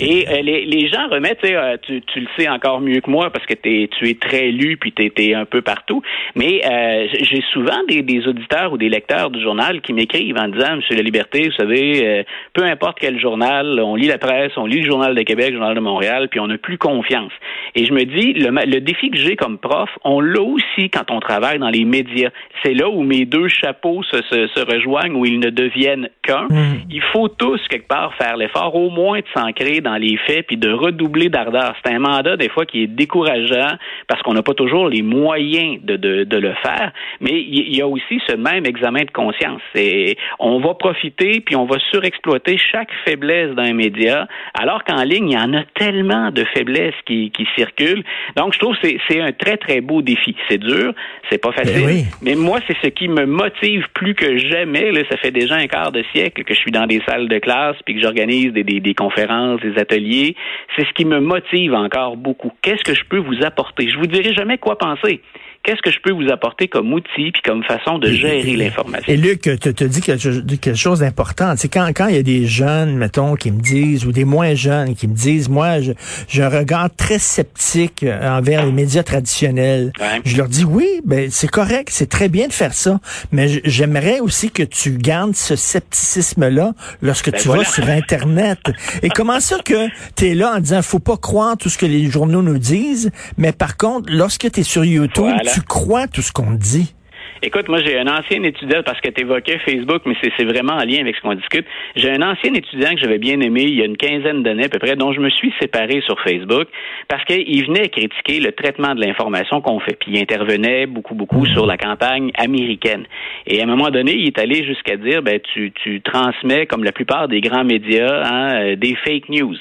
Et 0.00 0.26
euh, 0.28 0.40
les, 0.42 0.64
les, 0.64 0.88
gens 0.88 1.08
remettent, 1.08 1.44
euh, 1.44 1.76
tu, 1.82 2.00
tu, 2.02 2.20
le 2.20 2.26
sais 2.36 2.48
encore 2.48 2.80
mieux 2.80 3.00
que 3.00 3.10
moi 3.10 3.30
parce 3.30 3.44
que 3.44 3.52
es, 3.52 3.88
tu 3.88 4.08
es 4.08 4.14
très 4.14 4.50
lu 4.50 4.76
puis 4.78 4.92
tu 4.92 5.12
es, 5.14 5.34
un 5.34 5.44
peu 5.44 5.60
partout, 5.60 6.02
mais 6.34 6.62
euh, 6.64 7.06
j'ai 7.20 7.42
souvent 7.52 7.78
des, 7.86 8.02
des, 8.02 8.26
auditeurs 8.26 8.72
ou 8.72 8.78
des 8.78 8.88
lecteurs 8.88 9.30
du 9.30 9.40
journal 9.40 9.82
qui 9.82 9.92
m'écrivent 9.92 10.38
en 10.38 10.48
disant, 10.48 10.76
Monsieur 10.76 10.96
La 10.96 11.02
Liberté, 11.02 11.48
vous 11.48 11.56
savez, 11.56 12.24
peu 12.54 12.64
importe 12.64 12.98
quel 13.00 13.20
journal, 13.20 13.78
on 13.80 13.94
lit 13.94 14.08
la 14.08 14.18
presse, 14.18 14.52
on 14.56 14.66
lit 14.66 14.80
le 14.80 14.86
Journal 14.86 15.14
de 15.14 15.22
Québec, 15.22 15.50
le 15.50 15.58
Journal 15.58 15.74
de 15.74 15.80
Montréal, 15.80 16.28
puis 16.28 16.40
on 16.40 16.46
n'a 16.46 16.58
plus 16.58 16.78
confiance. 16.78 17.32
Et 17.74 17.84
je 17.84 17.92
me 17.92 18.04
dis, 18.04 18.32
le, 18.32 18.50
le 18.50 18.80
défi 18.80 19.10
que 19.10 19.18
j'ai 19.18 19.36
comme 19.36 19.58
prof, 19.58 19.90
on 20.04 20.20
l'a 20.20 20.40
aussi 20.40 20.90
quand 20.90 21.10
on 21.10 21.20
travaille 21.20 21.58
dans 21.58 21.70
les 21.70 21.84
médias. 21.84 22.30
C'est 22.62 22.74
là 22.74 22.88
où 22.88 23.02
mes 23.02 23.24
deux 23.24 23.48
chapeaux 23.48 24.02
se, 24.02 24.22
se, 24.22 24.46
se 24.48 24.60
rejoignent, 24.60 25.14
où 25.14 25.24
ils 25.24 25.38
ne 25.38 25.50
deviennent 25.50 26.08
qu'un. 26.22 26.46
Mmh. 26.50 26.80
Il 26.90 27.02
faut 27.12 27.28
tous, 27.28 27.60
quelque 27.68 27.88
part, 27.88 28.14
faire 28.14 28.36
l'effort 28.36 28.74
au 28.74 28.90
moins 28.90 29.18
de 29.18 29.26
s'en 29.34 29.52
s'ancrer 29.58 29.80
dans 29.80 29.96
les 29.96 30.16
faits 30.26 30.46
puis 30.46 30.56
de 30.56 30.70
redoubler 30.70 31.28
d'ardeur. 31.28 31.74
C'est 31.84 31.92
un 31.92 31.98
mandat 31.98 32.36
des 32.36 32.48
fois 32.48 32.66
qui 32.66 32.82
est 32.82 32.86
décourageant 32.86 33.76
parce 34.06 34.22
qu'on 34.22 34.34
n'a 34.34 34.42
pas 34.42 34.54
toujours 34.54 34.88
les 34.88 35.02
moyens 35.02 35.80
de, 35.82 35.96
de, 35.96 36.24
de 36.24 36.36
le 36.36 36.52
faire, 36.62 36.92
mais 37.20 37.32
il 37.32 37.76
y 37.76 37.82
a 37.82 37.86
aussi 37.86 38.20
ce 38.26 38.36
même 38.36 38.66
examen 38.66 39.04
de 39.04 39.10
conscience. 39.10 39.62
Et 39.74 40.16
on 40.38 40.60
va 40.60 40.74
profiter 40.74 41.40
puis 41.40 41.56
on 41.56 41.64
va 41.64 41.78
surexploiter 41.90 42.56
chaque 42.58 42.90
faiblesse 43.04 43.54
d'un 43.54 43.72
média, 43.72 44.26
alors 44.54 44.84
qu'en 44.84 45.02
ligne, 45.02 45.30
il 45.30 45.34
y 45.34 45.38
en 45.38 45.54
a 45.54 45.62
tellement 45.74 46.30
de 46.30 46.44
faiblesses 46.54 46.94
qui, 47.06 47.30
qui 47.30 47.46
circulent. 47.56 48.04
Donc, 48.36 48.54
je 48.54 48.58
trouve 48.58 48.76
que 48.78 48.88
c'est 49.08 49.20
un 49.20 49.32
très, 49.32 49.56
très 49.56 49.80
beau 49.80 50.02
défi. 50.02 50.36
C'est 50.48 50.58
dur, 50.58 50.92
c'est 51.30 51.38
pas 51.38 51.52
facile, 51.52 51.84
oui. 51.86 52.04
mais 52.22 52.34
moi, 52.34 52.60
c'est 52.66 52.76
ce 52.82 52.88
qui 52.88 53.08
me 53.08 53.26
motive 53.26 53.86
plus 53.94 54.14
que 54.14 54.38
jamais. 54.38 54.90
Là, 54.92 55.02
ça 55.10 55.16
fait 55.16 55.30
déjà 55.30 55.56
un 55.56 55.66
quart 55.66 55.92
de 55.92 56.02
siècle 56.12 56.44
que 56.44 56.54
je 56.54 56.58
suis 56.58 56.70
dans 56.70 56.86
des 56.86 57.00
salles 57.06 57.28
de 57.28 57.38
classe 57.38 57.76
puis 57.84 57.94
que 57.94 58.00
j'organise 58.00 58.52
des, 58.52 58.64
des, 58.64 58.80
des 58.80 58.94
conférences, 58.94 59.47
des 59.56 59.78
ateliers. 59.78 60.36
C'est 60.76 60.86
ce 60.86 60.92
qui 60.92 61.04
me 61.04 61.20
motive 61.20 61.74
encore 61.74 62.16
beaucoup. 62.16 62.52
Qu'est-ce 62.62 62.84
que 62.84 62.94
je 62.94 63.04
peux 63.04 63.18
vous 63.18 63.42
apporter? 63.44 63.88
Je 63.90 63.98
vous 63.98 64.06
dirai 64.06 64.32
jamais 64.32 64.58
quoi 64.58 64.78
penser. 64.78 65.22
Qu'est-ce 65.68 65.82
que 65.82 65.90
je 65.90 65.98
peux 66.02 66.12
vous 66.12 66.30
apporter 66.32 66.66
comme 66.66 66.94
outil 66.94 67.30
puis 67.30 67.42
comme 67.44 67.62
façon 67.62 67.98
de 67.98 68.10
gérer 68.10 68.56
l'information? 68.56 69.12
Et 69.12 69.18
Luc, 69.18 69.42
tu 69.42 69.74
te 69.74 69.84
dis 69.84 70.00
quelque, 70.00 70.74
chose 70.74 71.00
d'important. 71.00 71.52
Tu 71.56 71.58
sais, 71.60 71.68
quand, 71.68 71.86
quand 71.94 72.06
il 72.06 72.14
y 72.14 72.18
a 72.18 72.22
des 72.22 72.46
jeunes, 72.46 72.96
mettons, 72.96 73.34
qui 73.34 73.50
me 73.50 73.60
disent, 73.60 74.06
ou 74.06 74.12
des 74.12 74.24
moins 74.24 74.54
jeunes 74.54 74.94
qui 74.94 75.06
me 75.06 75.14
disent, 75.14 75.50
moi, 75.50 75.82
je- 75.82 75.92
j'ai 76.26 76.42
un 76.42 76.48
regard 76.48 76.88
très 76.96 77.18
sceptique 77.18 78.02
euh, 78.02 78.38
envers 78.38 78.64
les 78.64 78.72
médias 78.72 79.02
traditionnels. 79.02 79.92
Ouais. 80.00 80.22
Je 80.24 80.38
leur 80.38 80.48
dis, 80.48 80.64
oui, 80.64 80.88
ben 81.04 81.28
c'est 81.30 81.50
correct, 81.50 81.90
c'est 81.92 82.08
très 82.08 82.30
bien 82.30 82.46
de 82.48 82.52
faire 82.54 82.72
ça, 82.72 82.98
mais 83.30 83.60
j'aimerais 83.64 84.20
aussi 84.20 84.50
que 84.50 84.62
tu 84.62 84.92
gardes 84.92 85.34
ce 85.36 85.54
scepticisme-là 85.54 86.72
lorsque 87.02 87.30
Ben 87.30 87.40
tu 87.42 87.48
voilà. 87.48 87.64
vas 87.64 87.68
sur 87.68 87.86
Internet. 87.90 88.58
Et 89.02 89.10
comment 89.10 89.38
ça 89.40 89.58
que 89.62 89.88
tu 90.16 90.28
es 90.28 90.34
là 90.34 90.54
en 90.56 90.60
disant, 90.60 90.80
faut 90.80 90.98
pas 90.98 91.18
croire 91.18 91.58
tout 91.58 91.68
ce 91.68 91.76
que 91.76 91.84
les 91.84 92.10
journaux 92.10 92.40
nous 92.40 92.56
disent, 92.58 93.10
mais 93.36 93.52
par 93.52 93.76
contre, 93.76 94.10
lorsque 94.10 94.50
tu 94.50 94.60
es 94.60 94.62
sur 94.62 94.82
YouTube, 94.84 95.24
Voilà. 95.24 95.50
tu 95.50 95.57
crois 95.60 96.06
tout 96.08 96.22
ce 96.22 96.32
qu'on 96.32 96.52
dit? 96.52 96.94
Écoute, 97.40 97.68
moi, 97.68 97.78
j'ai 97.84 97.98
un 97.98 98.08
ancien 98.08 98.42
étudiant, 98.42 98.82
parce 98.84 99.00
que 99.00 99.08
tu 99.10 99.20
évoquais 99.20 99.58
Facebook, 99.58 100.02
mais 100.06 100.14
c'est 100.20 100.44
vraiment 100.44 100.74
en 100.74 100.84
lien 100.84 100.98
avec 101.00 101.14
ce 101.16 101.20
qu'on 101.20 101.34
discute. 101.34 101.66
J'ai 101.94 102.10
un 102.10 102.22
ancien 102.22 102.52
étudiant 102.54 102.90
que 102.90 103.00
j'avais 103.00 103.18
bien 103.18 103.40
aimé 103.40 103.62
il 103.62 103.76
y 103.76 103.82
a 103.82 103.84
une 103.84 103.96
quinzaine 103.96 104.42
d'années 104.42 104.64
à 104.64 104.68
peu 104.68 104.78
près, 104.80 104.96
dont 104.96 105.12
je 105.12 105.20
me 105.20 105.30
suis 105.30 105.52
séparé 105.60 106.00
sur 106.00 106.18
Facebook, 106.20 106.66
parce 107.06 107.24
qu'il 107.24 107.64
venait 107.66 107.88
critiquer 107.88 108.40
le 108.40 108.50
traitement 108.52 108.94
de 108.94 109.00
l'information 109.00 109.60
qu'on 109.60 109.78
fait. 109.78 109.96
Puis 110.00 110.12
il 110.14 110.18
intervenait 110.20 110.86
beaucoup, 110.86 111.14
beaucoup 111.14 111.46
sur 111.46 111.66
la 111.66 111.76
campagne 111.76 112.30
américaine. 112.36 113.04
Et 113.46 113.60
à 113.60 113.64
un 113.64 113.66
moment 113.66 113.90
donné, 113.90 114.14
il 114.16 114.26
est 114.26 114.38
allé 114.38 114.64
jusqu'à 114.64 114.96
dire, 114.96 115.22
ben, 115.22 115.38
tu, 115.54 115.72
tu 115.82 116.00
transmets, 116.00 116.66
comme 116.66 116.82
la 116.82 116.92
plupart 116.92 117.28
des 117.28 117.40
grands 117.40 117.64
médias, 117.64 118.24
hein, 118.24 118.62
euh, 118.62 118.76
des 118.76 118.96
fake 119.04 119.28
news. 119.28 119.56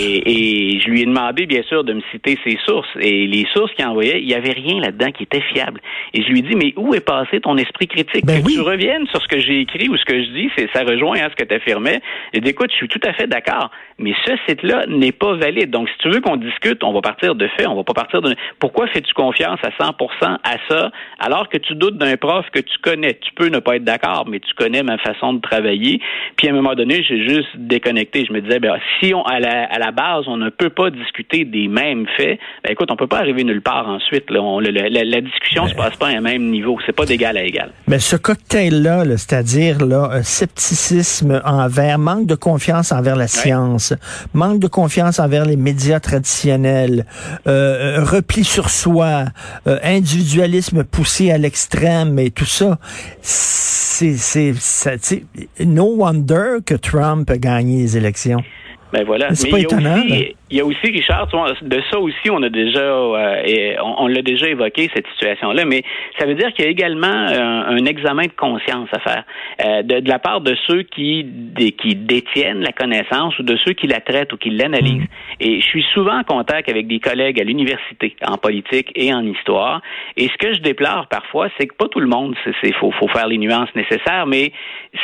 Et, 0.00 0.76
et 0.76 0.80
je 0.80 0.88
lui 0.88 1.02
ai 1.02 1.04
demandé, 1.04 1.46
bien 1.46 1.62
sûr, 1.62 1.84
de 1.84 1.92
me 1.92 2.00
citer 2.10 2.38
ses 2.44 2.58
sources. 2.64 2.88
Et 3.00 3.26
les 3.26 3.46
sources 3.52 3.72
qu'il 3.74 3.84
envoyait, 3.84 4.20
il 4.20 4.26
n'y 4.26 4.34
avait 4.34 4.52
rien 4.52 4.80
là-dedans 4.80 5.10
qui 5.10 5.24
était 5.24 5.42
fiable. 5.52 5.80
Et 6.14 6.22
je 6.22 6.28
lui 6.28 6.38
ai 6.38 6.42
dit, 6.42 6.56
mais 6.56 6.72
où 6.76 6.94
est 6.94 7.04
passé 7.18 7.40
ton 7.40 7.56
esprit 7.56 7.86
critique? 7.86 8.24
Ben 8.24 8.40
que 8.40 8.46
oui. 8.46 8.54
tu 8.54 8.60
reviennes 8.60 9.06
sur 9.08 9.20
ce 9.22 9.28
que 9.28 9.40
j'ai 9.40 9.60
écrit 9.60 9.88
ou 9.88 9.96
ce 9.96 10.04
que 10.04 10.22
je 10.22 10.28
dis, 10.30 10.50
c'est, 10.56 10.68
ça 10.72 10.82
rejoint 10.84 11.18
à 11.18 11.30
ce 11.30 11.34
que 11.34 11.44
tu 11.44 11.54
affirmais. 11.54 12.00
Dit, 12.34 12.48
écoute, 12.48 12.70
je 12.70 12.76
suis 12.76 12.88
tout 12.88 13.00
à 13.04 13.12
fait 13.12 13.26
d'accord, 13.26 13.70
mais 13.98 14.12
ce 14.26 14.32
site-là 14.48 14.86
n'est 14.88 15.12
pas 15.12 15.34
valide. 15.34 15.70
Donc, 15.70 15.88
si 15.88 15.98
tu 15.98 16.08
veux 16.10 16.20
qu'on 16.20 16.36
discute, 16.36 16.84
on 16.84 16.92
va 16.92 17.00
partir 17.00 17.34
de 17.34 17.48
fait, 17.56 17.66
on 17.66 17.74
va 17.74 17.82
pas 17.84 17.94
partir 17.94 18.22
de... 18.22 18.34
Pourquoi 18.60 18.86
fais-tu 18.88 19.12
confiance 19.14 19.58
à 19.64 19.70
100 19.82 19.96
à 20.44 20.56
ça, 20.68 20.90
alors 21.18 21.48
que 21.48 21.58
tu 21.58 21.74
doutes 21.74 21.98
d'un 21.98 22.16
prof 22.16 22.46
que 22.52 22.60
tu 22.60 22.78
connais? 22.82 23.14
Tu 23.14 23.32
peux 23.34 23.48
ne 23.48 23.58
pas 23.58 23.76
être 23.76 23.84
d'accord, 23.84 24.26
mais 24.28 24.40
tu 24.40 24.54
connais 24.54 24.82
ma 24.82 24.98
façon 24.98 25.32
de 25.32 25.40
travailler. 25.40 26.00
Puis, 26.36 26.48
à 26.48 26.50
un 26.52 26.54
moment 26.54 26.74
donné, 26.74 27.02
j'ai 27.02 27.26
juste 27.28 27.48
déconnecté. 27.56 28.24
Je 28.26 28.32
me 28.32 28.40
disais, 28.40 28.60
ben, 28.60 28.76
si 29.00 29.12
on, 29.14 29.22
à 29.22 29.40
la, 29.40 29.64
à 29.64 29.78
la 29.78 29.90
base, 29.90 30.24
on 30.28 30.36
ne 30.36 30.50
peut 30.50 30.70
pas 30.70 30.90
discuter 30.90 31.44
des 31.44 31.68
mêmes 31.68 32.06
faits, 32.16 32.38
ben, 32.64 32.70
écoute, 32.72 32.90
on 32.90 32.96
peut 32.96 33.06
pas 33.06 33.18
arriver 33.18 33.42
nulle 33.44 33.62
part 33.62 33.88
ensuite. 33.88 34.30
Là. 34.30 34.40
On- 34.42 34.60
la, 34.60 34.88
la 34.88 35.20
discussion 35.20 35.66
se 35.66 35.74
passe 35.74 35.96
pas 35.96 36.08
à 36.08 36.16
un 36.16 36.20
même 36.20 36.44
niveau. 36.50 36.78
C'est 36.86 36.94
pas 36.94 37.06
d'égal 37.08 37.36
à 37.36 37.42
égal. 37.42 37.70
Mais 37.86 37.98
ce 37.98 38.16
cocktail-là, 38.16 39.04
là, 39.04 39.16
c'est-à-dire 39.16 39.84
là, 39.84 40.10
un 40.12 40.22
scepticisme 40.22 41.42
envers, 41.44 41.98
manque 41.98 42.26
de 42.26 42.34
confiance 42.34 42.92
envers 42.92 43.16
la 43.16 43.26
science, 43.26 43.94
manque 44.34 44.60
de 44.60 44.68
confiance 44.68 45.18
envers 45.18 45.44
les 45.44 45.56
médias 45.56 46.00
traditionnels, 46.00 47.06
euh, 47.46 47.98
euh, 47.98 48.04
repli 48.04 48.44
sur 48.44 48.70
soi, 48.70 49.24
euh, 49.66 49.78
individualisme 49.82 50.84
poussé 50.84 51.30
à 51.30 51.38
l'extrême 51.38 52.18
et 52.18 52.30
tout 52.30 52.44
ça, 52.44 52.78
c'est, 53.20 54.14
c'est, 54.16 54.54
no 55.64 55.96
wonder 55.96 56.58
que 56.64 56.74
Trump 56.74 57.28
a 57.30 57.38
gagné 57.38 57.78
les 57.78 57.96
élections. 57.96 58.42
Ben 58.92 59.04
voilà. 59.04 59.34
C'est 59.34 59.44
Mais 59.44 59.50
pas 59.50 59.58
y 59.58 59.60
a 59.60 59.64
étonnant, 59.64 60.02
aussi-. 60.04 60.36
Il 60.50 60.56
y 60.56 60.60
a 60.60 60.64
aussi, 60.64 60.86
Richard, 60.86 61.26
de 61.62 61.82
ça 61.90 61.98
aussi, 61.98 62.30
on 62.30 62.42
a 62.42 62.48
déjà, 62.48 62.80
euh, 62.80 63.74
on, 63.82 64.06
l'a 64.06 64.22
déjà 64.22 64.48
évoqué 64.48 64.88
cette 64.94 65.06
situation-là, 65.08 65.64
mais 65.66 65.82
ça 66.18 66.26
veut 66.26 66.34
dire 66.34 66.52
qu'il 66.54 66.64
y 66.64 66.68
a 66.68 66.70
également 66.70 67.06
un, 67.06 67.66
un 67.76 67.84
examen 67.84 68.22
de 68.22 68.32
conscience 68.36 68.88
à 68.92 69.00
faire 69.00 69.24
euh, 69.64 69.82
de, 69.82 70.00
de 70.00 70.08
la 70.08 70.18
part 70.18 70.40
de 70.40 70.56
ceux 70.66 70.82
qui, 70.84 71.24
des- 71.24 71.72
qui 71.72 71.94
détiennent 71.94 72.62
la 72.62 72.72
connaissance 72.72 73.38
ou 73.38 73.42
de 73.42 73.56
ceux 73.64 73.72
qui 73.74 73.86
la 73.86 74.00
traitent 74.00 74.32
ou 74.32 74.38
qui 74.38 74.50
l'analysent. 74.50 75.06
Et 75.40 75.60
je 75.60 75.66
suis 75.66 75.84
souvent 75.92 76.18
en 76.18 76.24
contact 76.24 76.70
avec 76.70 76.86
des 76.86 76.98
collègues 77.00 77.40
à 77.40 77.44
l'université, 77.44 78.16
en 78.26 78.38
politique 78.38 78.90
et 78.94 79.12
en 79.12 79.24
histoire. 79.24 79.82
Et 80.16 80.28
ce 80.28 80.36
que 80.38 80.54
je 80.54 80.60
déplore 80.60 81.08
parfois, 81.08 81.48
c'est 81.58 81.66
que 81.66 81.74
pas 81.74 81.88
tout 81.88 82.00
le 82.00 82.06
monde, 82.08 82.34
c'est, 82.62 82.72
faut, 82.72 82.90
faut 82.92 83.08
faire 83.08 83.26
les 83.28 83.36
nuances 83.38 83.74
nécessaires, 83.74 84.26
mais 84.26 84.52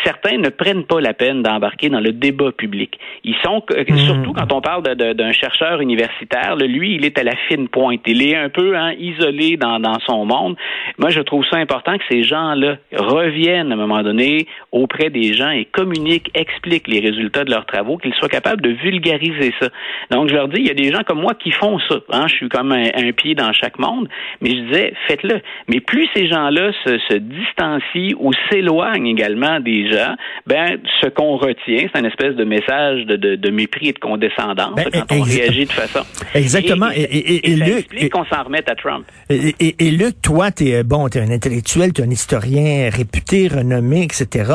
certains 0.04 0.38
ne 0.38 0.48
prennent 0.48 0.84
pas 0.84 1.00
la 1.00 1.12
peine 1.12 1.42
d'embarquer 1.42 1.90
dans 1.90 2.00
le 2.00 2.12
débat 2.12 2.50
public. 2.52 2.98
Ils 3.24 3.36
sont, 3.44 3.62
euh, 3.72 3.84
surtout 4.06 4.32
quand 4.32 4.50
on 4.52 4.60
parle 4.62 4.82
d'un 4.82 5.33
chercheur 5.34 5.80
universitaire, 5.80 6.56
là, 6.56 6.66
lui, 6.66 6.94
il 6.94 7.04
est 7.04 7.18
à 7.18 7.22
la 7.24 7.36
fine 7.48 7.68
pointe. 7.68 8.00
Il 8.06 8.22
est 8.22 8.36
un 8.36 8.48
peu 8.48 8.76
hein, 8.76 8.92
isolé 8.98 9.56
dans, 9.56 9.78
dans 9.78 9.98
son 10.06 10.24
monde. 10.24 10.56
Moi, 10.98 11.10
je 11.10 11.20
trouve 11.20 11.44
ça 11.50 11.58
important 11.58 11.98
que 11.98 12.04
ces 12.10 12.22
gens-là 12.22 12.76
reviennent 12.96 13.70
à 13.70 13.74
un 13.74 13.78
moment 13.78 14.02
donné 14.02 14.46
auprès 14.72 15.10
des 15.10 15.34
gens 15.34 15.50
et 15.50 15.64
communiquent, 15.66 16.30
expliquent 16.34 16.88
les 16.88 17.00
résultats 17.00 17.44
de 17.44 17.50
leurs 17.50 17.66
travaux, 17.66 17.98
qu'ils 17.98 18.14
soient 18.14 18.28
capables 18.28 18.62
de 18.62 18.70
vulgariser 18.70 19.52
ça. 19.60 19.68
Donc, 20.10 20.28
je 20.28 20.34
leur 20.34 20.48
dis, 20.48 20.60
il 20.60 20.66
y 20.66 20.70
a 20.70 20.74
des 20.74 20.92
gens 20.92 21.02
comme 21.04 21.20
moi 21.20 21.34
qui 21.34 21.50
font 21.50 21.78
ça. 21.88 21.96
Hein, 22.10 22.26
je 22.28 22.34
suis 22.36 22.48
comme 22.48 22.72
un, 22.72 22.86
un 22.94 23.12
pied 23.12 23.34
dans 23.34 23.52
chaque 23.52 23.78
monde, 23.78 24.08
mais 24.40 24.50
je 24.50 24.60
disais, 24.62 24.94
faites-le. 25.08 25.40
Mais 25.68 25.80
plus 25.80 26.08
ces 26.14 26.28
gens-là 26.28 26.72
se, 26.84 26.98
se 27.10 27.16
distancient 27.16 28.16
ou 28.18 28.32
s'éloignent 28.50 29.06
également 29.06 29.60
des 29.60 29.90
gens, 29.90 30.14
ben, 30.46 30.78
ce 31.02 31.08
qu'on 31.08 31.36
retient, 31.36 31.86
c'est 31.92 31.96
un 31.98 32.04
espèce 32.04 32.34
de 32.36 32.44
message 32.44 33.04
de, 33.06 33.16
de, 33.16 33.36
de 33.36 33.50
mépris 33.50 33.88
et 33.88 33.92
de 33.92 33.98
condescendance 33.98 34.74
Ben, 34.76 34.84
quand 34.92 35.12
on 35.12 35.16
ex- 35.23 35.23
réagit 35.24 35.66
de 35.66 35.72
façon. 35.72 36.00
Exactement. 36.34 36.90
Et, 36.94 37.00
Et- 37.02 37.34
et- 37.34 37.50
et 37.52 37.58
ça 37.58 37.64
Luc- 37.64 37.78
explique 37.78 38.12
qu'on 38.12 38.24
s'en 38.24 38.42
remette 38.44 38.68
à 38.68 38.74
Trump. 38.74 39.04
Et, 39.30 39.90
Luc, 39.90 40.20
toi, 40.22 40.50
t'es 40.50 40.82
bon, 40.82 41.08
t'es 41.08 41.20
un 41.20 41.30
intellectuel, 41.30 41.92
t'es 41.92 42.02
un 42.02 42.10
historien 42.10 42.88
réputé, 42.92 43.48
renommé, 43.48 44.02
etc. 44.02 44.52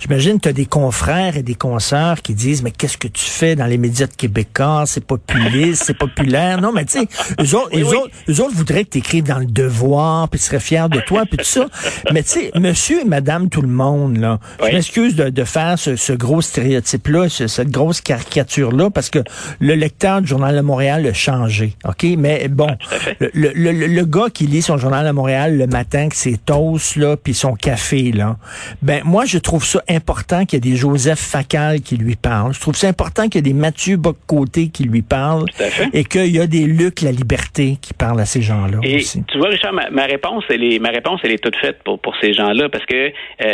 J'imagine 0.00 0.34
que 0.36 0.42
t'as 0.48 0.52
des 0.52 0.66
confrères 0.66 1.36
et 1.36 1.42
des 1.42 1.54
consoeurs 1.54 2.20
qui 2.22 2.34
disent, 2.34 2.62
mais 2.62 2.70
qu'est-ce 2.70 2.98
que 2.98 3.08
tu 3.08 3.24
fais 3.24 3.56
dans 3.56 3.66
les 3.66 3.78
médias 3.78 4.06
de 4.06 4.14
québécois? 4.14 4.84
C'est 4.86 5.04
populiste, 5.04 5.84
c'est 5.84 5.96
populaire. 5.96 6.60
Non, 6.60 6.72
mais 6.72 6.84
tu 6.84 7.00
sais, 7.00 7.06
eux 7.40 7.54
autres, 7.56 7.70
Oui, 7.72 7.82
eux 7.82 7.86
oui. 7.88 7.96
autres, 7.96 8.10
eux 8.28 8.40
autres 8.42 8.54
voudraient 8.56 8.84
que 8.84 8.90
t'écrives 8.90 9.24
dans 9.24 9.38
le 9.38 9.46
Devoir, 9.46 10.28
puis 10.28 10.38
ils 10.38 10.42
seraient 10.42 10.60
fiers 10.60 10.88
de 10.90 11.00
toi, 11.00 11.24
puis 11.26 11.38
tout 11.38 11.44
ça. 11.44 11.66
Mais 12.12 12.22
tu 12.22 12.28
sais, 12.30 12.50
Monsieur 12.58 13.00
et 13.00 13.04
Madame 13.04 13.48
tout 13.48 13.62
le 13.62 13.68
monde, 13.68 14.18
là, 14.18 14.38
je 14.60 14.66
m'excuse 14.74 15.14
de, 15.16 15.30
de 15.30 15.44
faire 15.44 15.78
ce, 15.78 15.96
ce 15.96 16.12
gros 16.12 16.42
stéréotype-là, 16.42 17.28
ce- 17.28 17.46
cette 17.46 17.70
grosse 17.70 18.00
caricature-là, 18.00 18.90
parce 18.90 19.08
que 19.10 19.20
le 19.60 19.74
lecteur 19.74 20.11
du 20.20 20.26
Journal 20.28 20.54
de 20.54 20.60
Montréal 20.60 21.06
a 21.06 21.12
changé, 21.12 21.72
ok? 21.84 22.04
Mais 22.18 22.48
bon, 22.48 22.68
fait. 22.80 23.16
le, 23.34 23.50
le, 23.54 23.72
le, 23.72 23.86
le 23.86 24.04
gars 24.04 24.26
qui 24.32 24.46
lit 24.46 24.62
son 24.62 24.76
journal 24.76 25.06
à 25.06 25.12
Montréal 25.12 25.56
le 25.56 25.66
matin, 25.66 26.08
que 26.08 26.16
ses 26.16 26.36
toasts, 26.38 26.96
là, 26.96 27.16
puis 27.16 27.34
son 27.34 27.54
café, 27.54 28.12
là, 28.12 28.36
ben 28.82 29.02
moi, 29.04 29.24
je 29.24 29.38
trouve 29.38 29.64
ça 29.64 29.82
important 29.88 30.44
qu'il 30.44 30.64
y 30.64 30.68
ait 30.68 30.70
des 30.72 30.76
Joseph 30.76 31.18
Facal 31.18 31.80
qui 31.80 31.96
lui 31.96 32.16
parlent. 32.16 32.52
Je 32.52 32.60
trouve 32.60 32.74
ça 32.76 32.88
important 32.88 33.24
qu'il 33.24 33.36
y 33.36 33.38
ait 33.38 33.52
des 33.52 33.58
Mathieu 33.58 33.96
Boccoté 33.96 34.68
qui 34.68 34.84
lui 34.84 35.02
parlent. 35.02 35.44
Et 35.92 36.04
qu'il 36.04 36.34
y 36.34 36.40
a 36.40 36.46
des 36.46 36.64
Luc 36.64 37.00
La 37.02 37.12
Liberté 37.12 37.76
qui 37.80 37.94
parlent 37.94 38.20
à 38.20 38.24
ces 38.26 38.42
gens-là 38.42 38.78
Et 38.82 38.96
aussi. 38.96 39.22
tu 39.24 39.38
vois, 39.38 39.48
Richard, 39.48 39.72
ma, 39.72 39.90
ma 39.90 40.04
réponse, 40.04 40.44
elle 40.50 40.64
est, 40.64 40.78
ma 40.78 40.90
réponse, 40.90 41.20
elle 41.24 41.32
est 41.32 41.42
toute 41.42 41.56
faite 41.56 41.78
pour, 41.84 42.00
pour 42.00 42.14
ces 42.20 42.32
gens-là 42.34 42.68
parce 42.68 42.84
que 42.86 42.94
euh, 43.06 43.10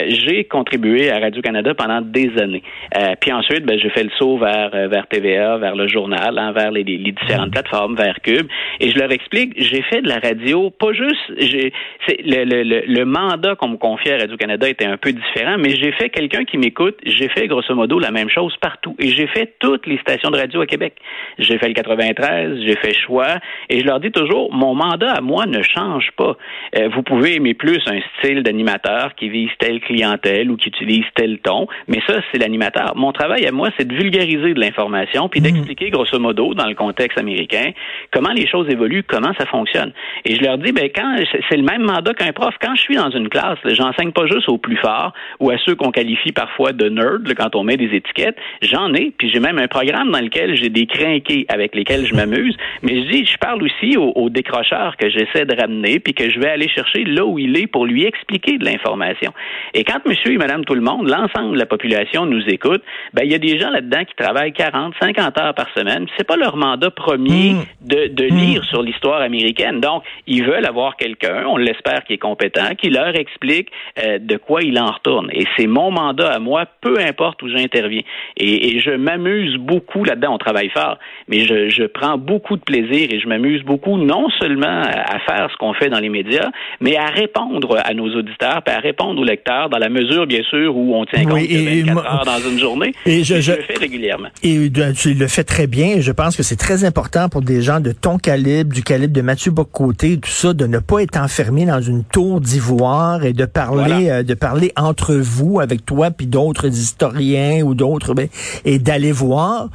j'ai 0.08 0.44
contribué 0.44 1.10
à 1.10 1.18
Radio-Canada 1.18 1.74
pendant 1.74 2.00
des 2.00 2.30
années. 2.40 2.62
Euh, 2.96 3.14
puis 3.20 3.32
ensuite, 3.32 3.64
ben, 3.64 3.78
j'ai 3.78 3.90
fait 3.90 4.04
le 4.04 4.10
saut 4.18 4.38
vers, 4.38 4.70
euh, 4.74 4.88
vers 4.88 5.06
TVA, 5.08 5.58
vers 5.58 5.76
le 5.76 5.88
journal, 5.88 6.38
hein, 6.38 6.47
vers 6.52 6.70
les, 6.70 6.84
les 6.84 7.12
différentes 7.12 7.50
plateformes, 7.52 7.96
vers 7.96 8.20
Cube. 8.22 8.46
Et 8.80 8.90
je 8.90 8.98
leur 8.98 9.10
explique, 9.10 9.54
j'ai 9.56 9.82
fait 9.82 10.02
de 10.02 10.08
la 10.08 10.18
radio, 10.18 10.70
pas 10.70 10.92
juste, 10.92 11.32
j'ai, 11.38 11.72
le, 12.08 12.44
le, 12.44 12.82
le, 12.86 13.04
mandat 13.04 13.56
qu'on 13.56 13.68
me 13.68 13.76
confiait 13.76 14.14
à 14.14 14.18
Radio-Canada 14.18 14.68
était 14.68 14.86
un 14.86 14.96
peu 14.96 15.12
différent, 15.12 15.56
mais 15.58 15.70
j'ai 15.70 15.92
fait 15.92 16.10
quelqu'un 16.10 16.44
qui 16.44 16.58
m'écoute, 16.58 16.96
j'ai 17.04 17.28
fait 17.28 17.46
grosso 17.46 17.74
modo 17.74 17.98
la 17.98 18.10
même 18.10 18.28
chose 18.28 18.54
partout. 18.60 18.94
Et 18.98 19.08
j'ai 19.08 19.26
fait 19.26 19.54
toutes 19.58 19.86
les 19.86 19.98
stations 19.98 20.30
de 20.30 20.38
radio 20.38 20.60
à 20.60 20.66
Québec. 20.66 20.94
J'ai 21.38 21.58
fait 21.58 21.68
le 21.68 21.74
93, 21.74 22.60
j'ai 22.64 22.76
fait 22.76 22.94
choix, 22.94 23.38
et 23.68 23.80
je 23.80 23.84
leur 23.84 24.00
dis 24.00 24.10
toujours, 24.10 24.52
mon 24.52 24.74
mandat 24.74 25.12
à 25.12 25.20
moi 25.20 25.46
ne 25.46 25.62
change 25.62 26.10
pas. 26.16 26.36
Euh, 26.76 26.88
vous 26.94 27.02
pouvez 27.02 27.36
aimer 27.36 27.54
plus 27.54 27.80
un 27.86 28.00
style 28.18 28.42
d'animateur 28.42 29.14
qui 29.14 29.28
vise 29.28 29.50
telle 29.58 29.80
clientèle 29.80 30.50
ou 30.50 30.56
qui 30.56 30.68
utilise 30.68 31.04
tel 31.14 31.38
ton, 31.38 31.66
mais 31.86 32.00
ça, 32.06 32.20
c'est 32.30 32.38
l'animateur. 32.38 32.94
Mon 32.96 33.12
travail 33.12 33.46
à 33.46 33.52
moi, 33.52 33.70
c'est 33.76 33.86
de 33.86 33.94
vulgariser 33.94 34.54
de 34.54 34.60
l'information, 34.60 35.28
puis 35.28 35.40
mhm. 35.40 35.46
d'expliquer 35.46 35.90
grosso 35.90 36.18
modo, 36.18 36.37
dans 36.54 36.66
le 36.66 36.74
contexte 36.74 37.18
américain, 37.18 37.72
comment 38.12 38.32
les 38.32 38.46
choses 38.46 38.68
évoluent, 38.68 39.02
comment 39.02 39.32
ça 39.38 39.46
fonctionne. 39.46 39.92
Et 40.24 40.34
je 40.34 40.42
leur 40.42 40.58
dis, 40.58 40.72
ben 40.72 40.88
quand 40.94 41.16
c'est 41.48 41.56
le 41.56 41.62
même 41.62 41.82
mandat 41.82 42.14
qu'un 42.14 42.32
prof. 42.32 42.54
Quand 42.60 42.74
je 42.74 42.80
suis 42.80 42.96
dans 42.96 43.10
une 43.10 43.28
classe, 43.28 43.58
j'enseigne 43.64 44.12
pas 44.12 44.26
juste 44.26 44.48
aux 44.48 44.58
plus 44.58 44.76
forts 44.76 45.12
ou 45.40 45.50
à 45.50 45.58
ceux 45.58 45.74
qu'on 45.74 45.90
qualifie 45.90 46.32
parfois 46.32 46.72
de 46.72 46.88
nerds 46.88 47.34
quand 47.36 47.54
on 47.54 47.64
met 47.64 47.76
des 47.76 47.94
étiquettes. 47.94 48.36
J'en 48.62 48.92
ai, 48.94 49.12
puis 49.16 49.30
j'ai 49.32 49.40
même 49.40 49.58
un 49.58 49.68
programme 49.68 50.10
dans 50.10 50.20
lequel 50.20 50.56
j'ai 50.56 50.68
des 50.68 50.86
crinqués 50.86 51.46
avec 51.48 51.74
lesquels 51.74 52.06
je 52.06 52.14
m'amuse. 52.14 52.56
Mais 52.82 53.02
je 53.02 53.10
dis, 53.10 53.26
je 53.26 53.38
parle 53.38 53.62
aussi 53.62 53.96
aux, 53.96 54.28
décrocheurs 54.28 54.96
que 54.96 55.08
j'essaie 55.08 55.46
de 55.46 55.58
ramener, 55.58 56.00
puis 56.00 56.12
que 56.12 56.28
je 56.28 56.38
vais 56.38 56.50
aller 56.50 56.68
chercher 56.68 57.04
là 57.04 57.24
où 57.24 57.38
il 57.38 57.58
est 57.58 57.66
pour 57.66 57.86
lui 57.86 58.04
expliquer 58.04 58.58
de 58.58 58.64
l'information. 58.64 59.32
Et 59.74 59.84
quand 59.84 60.04
Monsieur 60.06 60.32
et 60.32 60.36
Madame 60.36 60.64
tout 60.64 60.74
le 60.74 60.82
monde, 60.82 61.08
l'ensemble 61.08 61.54
de 61.54 61.58
la 61.58 61.66
population 61.66 62.26
nous 62.26 62.42
écoute, 62.48 62.82
ben 63.14 63.22
il 63.24 63.32
y 63.32 63.34
a 63.34 63.38
des 63.38 63.58
gens 63.58 63.70
là-dedans 63.70 64.04
qui 64.04 64.14
travaillent 64.14 64.52
40, 64.52 64.94
50 65.00 65.38
heures 65.38 65.54
par 65.54 65.68
semaine. 65.74 66.06
Pas 66.28 66.36
leur 66.36 66.56
mandat 66.56 66.90
premier 66.90 67.54
mmh. 67.54 67.64
de, 67.80 68.06
de 68.08 68.24
lire 68.24 68.60
mmh. 68.60 68.64
sur 68.64 68.82
l'histoire 68.82 69.22
américaine. 69.22 69.80
Donc, 69.80 70.04
ils 70.26 70.44
veulent 70.44 70.66
avoir 70.66 70.96
quelqu'un, 70.96 71.44
on 71.46 71.56
l'espère, 71.56 72.04
qui 72.04 72.12
est 72.12 72.18
compétent, 72.18 72.74
qui 72.76 72.90
leur 72.90 73.16
explique 73.16 73.70
euh, 73.98 74.18
de 74.18 74.36
quoi 74.36 74.62
il 74.62 74.78
en 74.78 74.92
retourne. 74.92 75.30
Et 75.32 75.44
c'est 75.56 75.66
mon 75.66 75.90
mandat 75.90 76.30
à 76.30 76.38
moi, 76.38 76.66
peu 76.82 76.98
importe 77.00 77.42
où 77.42 77.48
j'interviens. 77.48 78.02
Et, 78.36 78.76
et, 78.76 78.80
je 78.80 78.90
m'amuse 78.90 79.56
beaucoup 79.56 80.04
là-dedans. 80.04 80.34
On 80.34 80.38
travaille 80.38 80.68
fort, 80.68 80.98
mais 81.28 81.46
je, 81.46 81.70
je, 81.70 81.84
prends 81.84 82.18
beaucoup 82.18 82.56
de 82.56 82.62
plaisir 82.62 83.08
et 83.10 83.18
je 83.18 83.26
m'amuse 83.26 83.62
beaucoup 83.62 83.96
non 83.96 84.28
seulement 84.38 84.82
à, 84.82 85.18
faire 85.20 85.48
ce 85.50 85.56
qu'on 85.56 85.72
fait 85.72 85.88
dans 85.88 85.98
les 85.98 86.10
médias, 86.10 86.50
mais 86.80 86.96
à 86.96 87.06
répondre 87.06 87.78
à 87.82 87.94
nos 87.94 88.14
auditeurs, 88.14 88.62
puis 88.62 88.74
à 88.74 88.80
répondre 88.80 89.20
aux 89.20 89.24
lecteurs 89.24 89.70
dans 89.70 89.78
la 89.78 89.88
mesure, 89.88 90.26
bien 90.26 90.42
sûr, 90.42 90.76
où 90.76 90.94
on 90.94 91.06
tient 91.06 91.24
compte 91.24 91.40
de 91.40 91.86
24 91.86 92.06
heures 92.06 92.24
dans 92.26 92.50
une 92.50 92.58
journée. 92.58 92.92
Et 93.06 93.24
je, 93.24 93.40
je, 93.40 93.52
le 93.52 93.62
fais 93.62 93.78
régulièrement. 93.80 94.28
Et 94.42 94.70
tu 94.94 95.14
le 95.14 95.26
fais 95.26 95.44
très 95.44 95.66
bien. 95.66 96.00
Je 96.00 96.07
pense 96.12 96.36
que 96.36 96.42
c'est 96.42 96.56
très 96.56 96.84
important 96.84 97.28
pour 97.28 97.42
des 97.42 97.62
gens 97.62 97.80
de 97.80 97.92
ton 97.92 98.18
calibre, 98.18 98.72
du 98.72 98.82
calibre 98.82 99.12
de 99.12 99.20
Mathieu 99.20 99.50
Bocoté, 99.50 100.18
tout 100.18 100.30
ça, 100.30 100.52
de 100.52 100.66
ne 100.66 100.78
pas 100.78 101.00
être 101.00 101.18
enfermé 101.18 101.64
dans 101.66 101.80
une 101.80 102.04
tour 102.04 102.40
d'ivoire 102.40 103.24
et 103.24 103.32
de 103.32 103.44
parler, 103.44 104.10
euh, 104.10 104.22
de 104.22 104.34
parler 104.34 104.72
entre 104.76 105.14
vous, 105.14 105.60
avec 105.60 105.84
toi 105.84 106.10
puis 106.10 106.26
d'autres 106.26 106.68
historiens 106.68 107.62
ou 107.62 107.74
d'autres, 107.74 108.14
ben, 108.14 108.28
et 108.64 108.78
d'aller 108.78 109.12
voir 109.12 109.68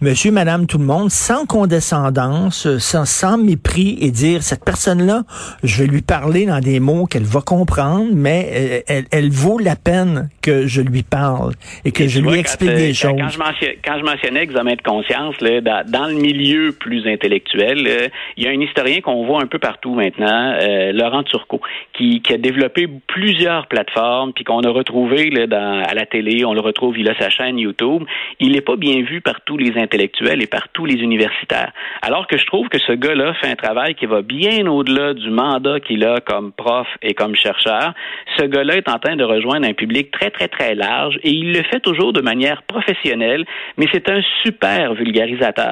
monsieur, 0.00 0.30
madame, 0.30 0.66
tout 0.66 0.78
le 0.78 0.84
monde 0.84 1.10
sans 1.10 1.46
condescendance, 1.46 2.78
sans, 2.78 3.04
sans 3.04 3.36
mépris 3.36 3.98
et 4.00 4.10
dire 4.10 4.42
cette 4.42 4.64
personne-là, 4.64 5.24
je 5.62 5.82
vais 5.82 5.88
lui 5.88 6.02
parler 6.02 6.46
dans 6.46 6.60
des 6.60 6.80
mots 6.80 7.06
qu'elle 7.06 7.24
va 7.24 7.40
comprendre, 7.40 8.08
mais 8.12 8.48
euh, 8.52 8.80
elle, 8.86 9.04
elle, 9.10 9.30
vaut 9.30 9.58
la 9.58 9.76
peine 9.76 10.30
que 10.42 10.66
je 10.66 10.80
lui 10.80 11.02
parle 11.02 11.52
et 11.84 11.92
que 11.92 12.08
je 12.08 12.20
lui 12.20 12.38
explique 12.38 12.74
des 12.74 12.94
choses. 12.94 13.12
Quand 13.18 13.28
je, 13.28 13.38
mentionnais, 13.38 13.78
quand 13.84 13.98
je 13.98 14.04
mentionnais 14.04 14.42
examen 14.42 14.74
de 14.74 14.82
conscience, 14.82 15.40
là, 15.40 15.60
dans, 15.60 15.79
le 16.08 16.14
milieu 16.14 16.72
plus 16.72 17.06
intellectuel, 17.06 18.10
il 18.36 18.44
y 18.44 18.46
a 18.46 18.50
un 18.50 18.60
historien 18.60 19.00
qu'on 19.00 19.24
voit 19.24 19.42
un 19.42 19.46
peu 19.46 19.58
partout 19.58 19.94
maintenant, 19.94 20.54
euh, 20.60 20.92
Laurent 20.92 21.22
Turcot, 21.22 21.60
qui, 21.92 22.20
qui, 22.22 22.32
a 22.32 22.38
développé 22.38 22.88
plusieurs 23.06 23.66
plateformes, 23.66 24.32
puis 24.32 24.44
qu'on 24.44 24.60
a 24.60 24.70
retrouvé 24.70 25.30
là, 25.30 25.46
dans, 25.46 25.82
à 25.82 25.94
la 25.94 26.06
télé, 26.06 26.44
on 26.44 26.54
le 26.54 26.60
retrouve, 26.60 26.98
il 26.98 27.08
a 27.08 27.18
sa 27.18 27.30
chaîne 27.30 27.58
YouTube. 27.58 28.04
Il 28.38 28.52
n'est 28.52 28.60
pas 28.60 28.76
bien 28.76 29.02
vu 29.02 29.20
par 29.20 29.40
tous 29.42 29.56
les 29.56 29.78
intellectuels 29.78 30.42
et 30.42 30.46
par 30.46 30.68
tous 30.70 30.86
les 30.86 30.94
universitaires. 30.94 31.72
Alors 32.02 32.26
que 32.26 32.38
je 32.38 32.46
trouve 32.46 32.68
que 32.68 32.78
ce 32.78 32.92
gars-là 32.92 33.34
fait 33.34 33.48
un 33.48 33.56
travail 33.56 33.94
qui 33.94 34.06
va 34.06 34.22
bien 34.22 34.66
au-delà 34.66 35.14
du 35.14 35.30
mandat 35.30 35.80
qu'il 35.80 36.04
a 36.04 36.20
comme 36.20 36.52
prof 36.52 36.86
et 37.02 37.14
comme 37.14 37.34
chercheur. 37.34 37.94
Ce 38.38 38.44
gars-là 38.44 38.76
est 38.76 38.88
en 38.88 38.98
train 38.98 39.16
de 39.16 39.24
rejoindre 39.24 39.66
un 39.66 39.74
public 39.74 40.10
très, 40.10 40.30
très, 40.30 40.48
très 40.48 40.74
large 40.74 41.18
et 41.22 41.30
il 41.30 41.52
le 41.52 41.62
fait 41.64 41.80
toujours 41.80 42.12
de 42.12 42.20
manière 42.20 42.62
professionnelle, 42.62 43.44
mais 43.76 43.86
c'est 43.92 44.08
un 44.08 44.20
super 44.42 44.94
vulgarisateur. 44.94 45.69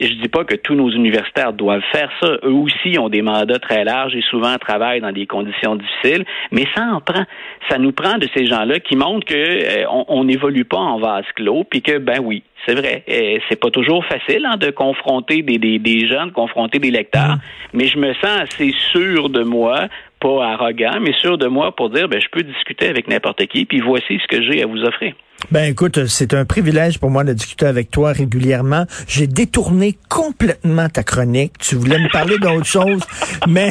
Je 0.00 0.08
je 0.18 0.22
dis 0.22 0.28
pas 0.28 0.44
que 0.44 0.56
tous 0.56 0.74
nos 0.74 0.90
universitaires 0.90 1.52
doivent 1.52 1.84
faire 1.92 2.10
ça. 2.20 2.38
Eux 2.42 2.52
aussi 2.52 2.98
ont 2.98 3.08
des 3.08 3.22
mandats 3.22 3.58
très 3.58 3.84
larges 3.84 4.16
et 4.16 4.22
souvent 4.22 4.56
travaillent 4.58 5.00
dans 5.00 5.12
des 5.12 5.26
conditions 5.26 5.76
difficiles, 5.76 6.24
mais 6.50 6.64
ça 6.74 6.82
en 6.92 7.00
prend. 7.00 7.24
Ça 7.68 7.78
nous 7.78 7.92
prend 7.92 8.18
de 8.18 8.26
ces 8.34 8.46
gens-là 8.46 8.80
qui 8.80 8.96
montrent 8.96 9.26
que 9.26 9.34
euh, 9.34 9.84
on 10.08 10.24
n'évolue 10.24 10.64
pas 10.64 10.78
en 10.78 10.98
vase 10.98 11.24
clos, 11.36 11.64
puis 11.64 11.82
que 11.82 11.98
ben 11.98 12.20
oui, 12.20 12.42
c'est 12.66 12.74
vrai, 12.74 13.04
euh, 13.08 13.38
c'est 13.48 13.60
pas 13.60 13.70
toujours 13.70 14.04
facile 14.04 14.44
hein, 14.44 14.56
de 14.56 14.70
confronter 14.70 15.42
des, 15.42 15.58
des, 15.58 15.78
des 15.78 16.08
gens, 16.08 16.26
de 16.26 16.32
confronter 16.32 16.78
des 16.78 16.90
lecteurs, 16.90 17.36
mm. 17.36 17.40
mais 17.74 17.86
je 17.86 17.98
me 17.98 18.12
sens 18.14 18.40
assez 18.42 18.74
sûr 18.92 19.28
de 19.30 19.42
moi 19.42 19.88
pas 20.20 20.52
arrogant, 20.52 21.00
mais 21.00 21.12
sûr 21.20 21.38
de 21.38 21.46
moi 21.46 21.74
pour 21.74 21.90
dire, 21.90 22.08
ben, 22.08 22.20
je 22.20 22.28
peux 22.30 22.42
discuter 22.42 22.88
avec 22.88 23.08
n'importe 23.08 23.46
qui, 23.46 23.64
puis 23.64 23.80
voici 23.80 24.18
ce 24.22 24.26
que 24.26 24.42
j'ai 24.42 24.62
à 24.62 24.66
vous 24.66 24.82
offrir. 24.82 25.14
Ben 25.52 25.70
écoute, 25.70 26.06
c'est 26.06 26.34
un 26.34 26.44
privilège 26.44 26.98
pour 26.98 27.10
moi 27.10 27.22
de 27.22 27.32
discuter 27.32 27.66
avec 27.66 27.90
toi 27.90 28.12
régulièrement. 28.12 28.86
J'ai 29.06 29.28
détourné 29.28 29.96
complètement 30.08 30.88
ta 30.88 31.04
chronique. 31.04 31.52
Tu 31.58 31.76
voulais 31.76 31.98
me 31.98 32.10
parler 32.10 32.38
d'autre 32.38 32.66
chose, 32.66 33.00
mais 33.48 33.70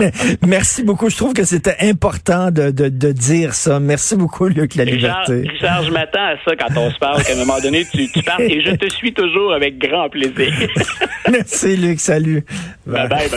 Merci 0.46 0.82
beaucoup. 0.82 1.10
Je 1.10 1.16
trouve 1.16 1.34
que 1.34 1.44
c'était 1.44 1.76
important 1.80 2.50
de, 2.50 2.70
de, 2.70 2.88
de, 2.88 3.12
dire 3.12 3.54
ça. 3.54 3.80
Merci 3.80 4.16
beaucoup, 4.16 4.48
Luc, 4.48 4.74
la 4.74 4.84
liberté. 4.84 5.44
Richard, 5.48 5.84
je 5.84 5.90
m'attends 5.90 6.24
à 6.24 6.36
ça 6.44 6.56
quand 6.56 6.76
on 6.76 6.90
se 6.90 6.98
parle, 6.98 7.22
qu'à 7.22 7.34
un 7.34 7.36
moment 7.36 7.60
donné, 7.60 7.84
tu, 7.84 8.08
tu 8.10 8.22
parles 8.22 8.42
et 8.42 8.62
je 8.62 8.72
te 8.72 8.88
suis 8.94 9.12
toujours 9.12 9.52
avec 9.52 9.78
grand 9.78 10.08
plaisir. 10.08 10.52
Merci, 11.30 11.76
Luc. 11.76 12.00
Salut. 12.00 12.44
bye. 12.86 13.08
bye. 13.08 13.28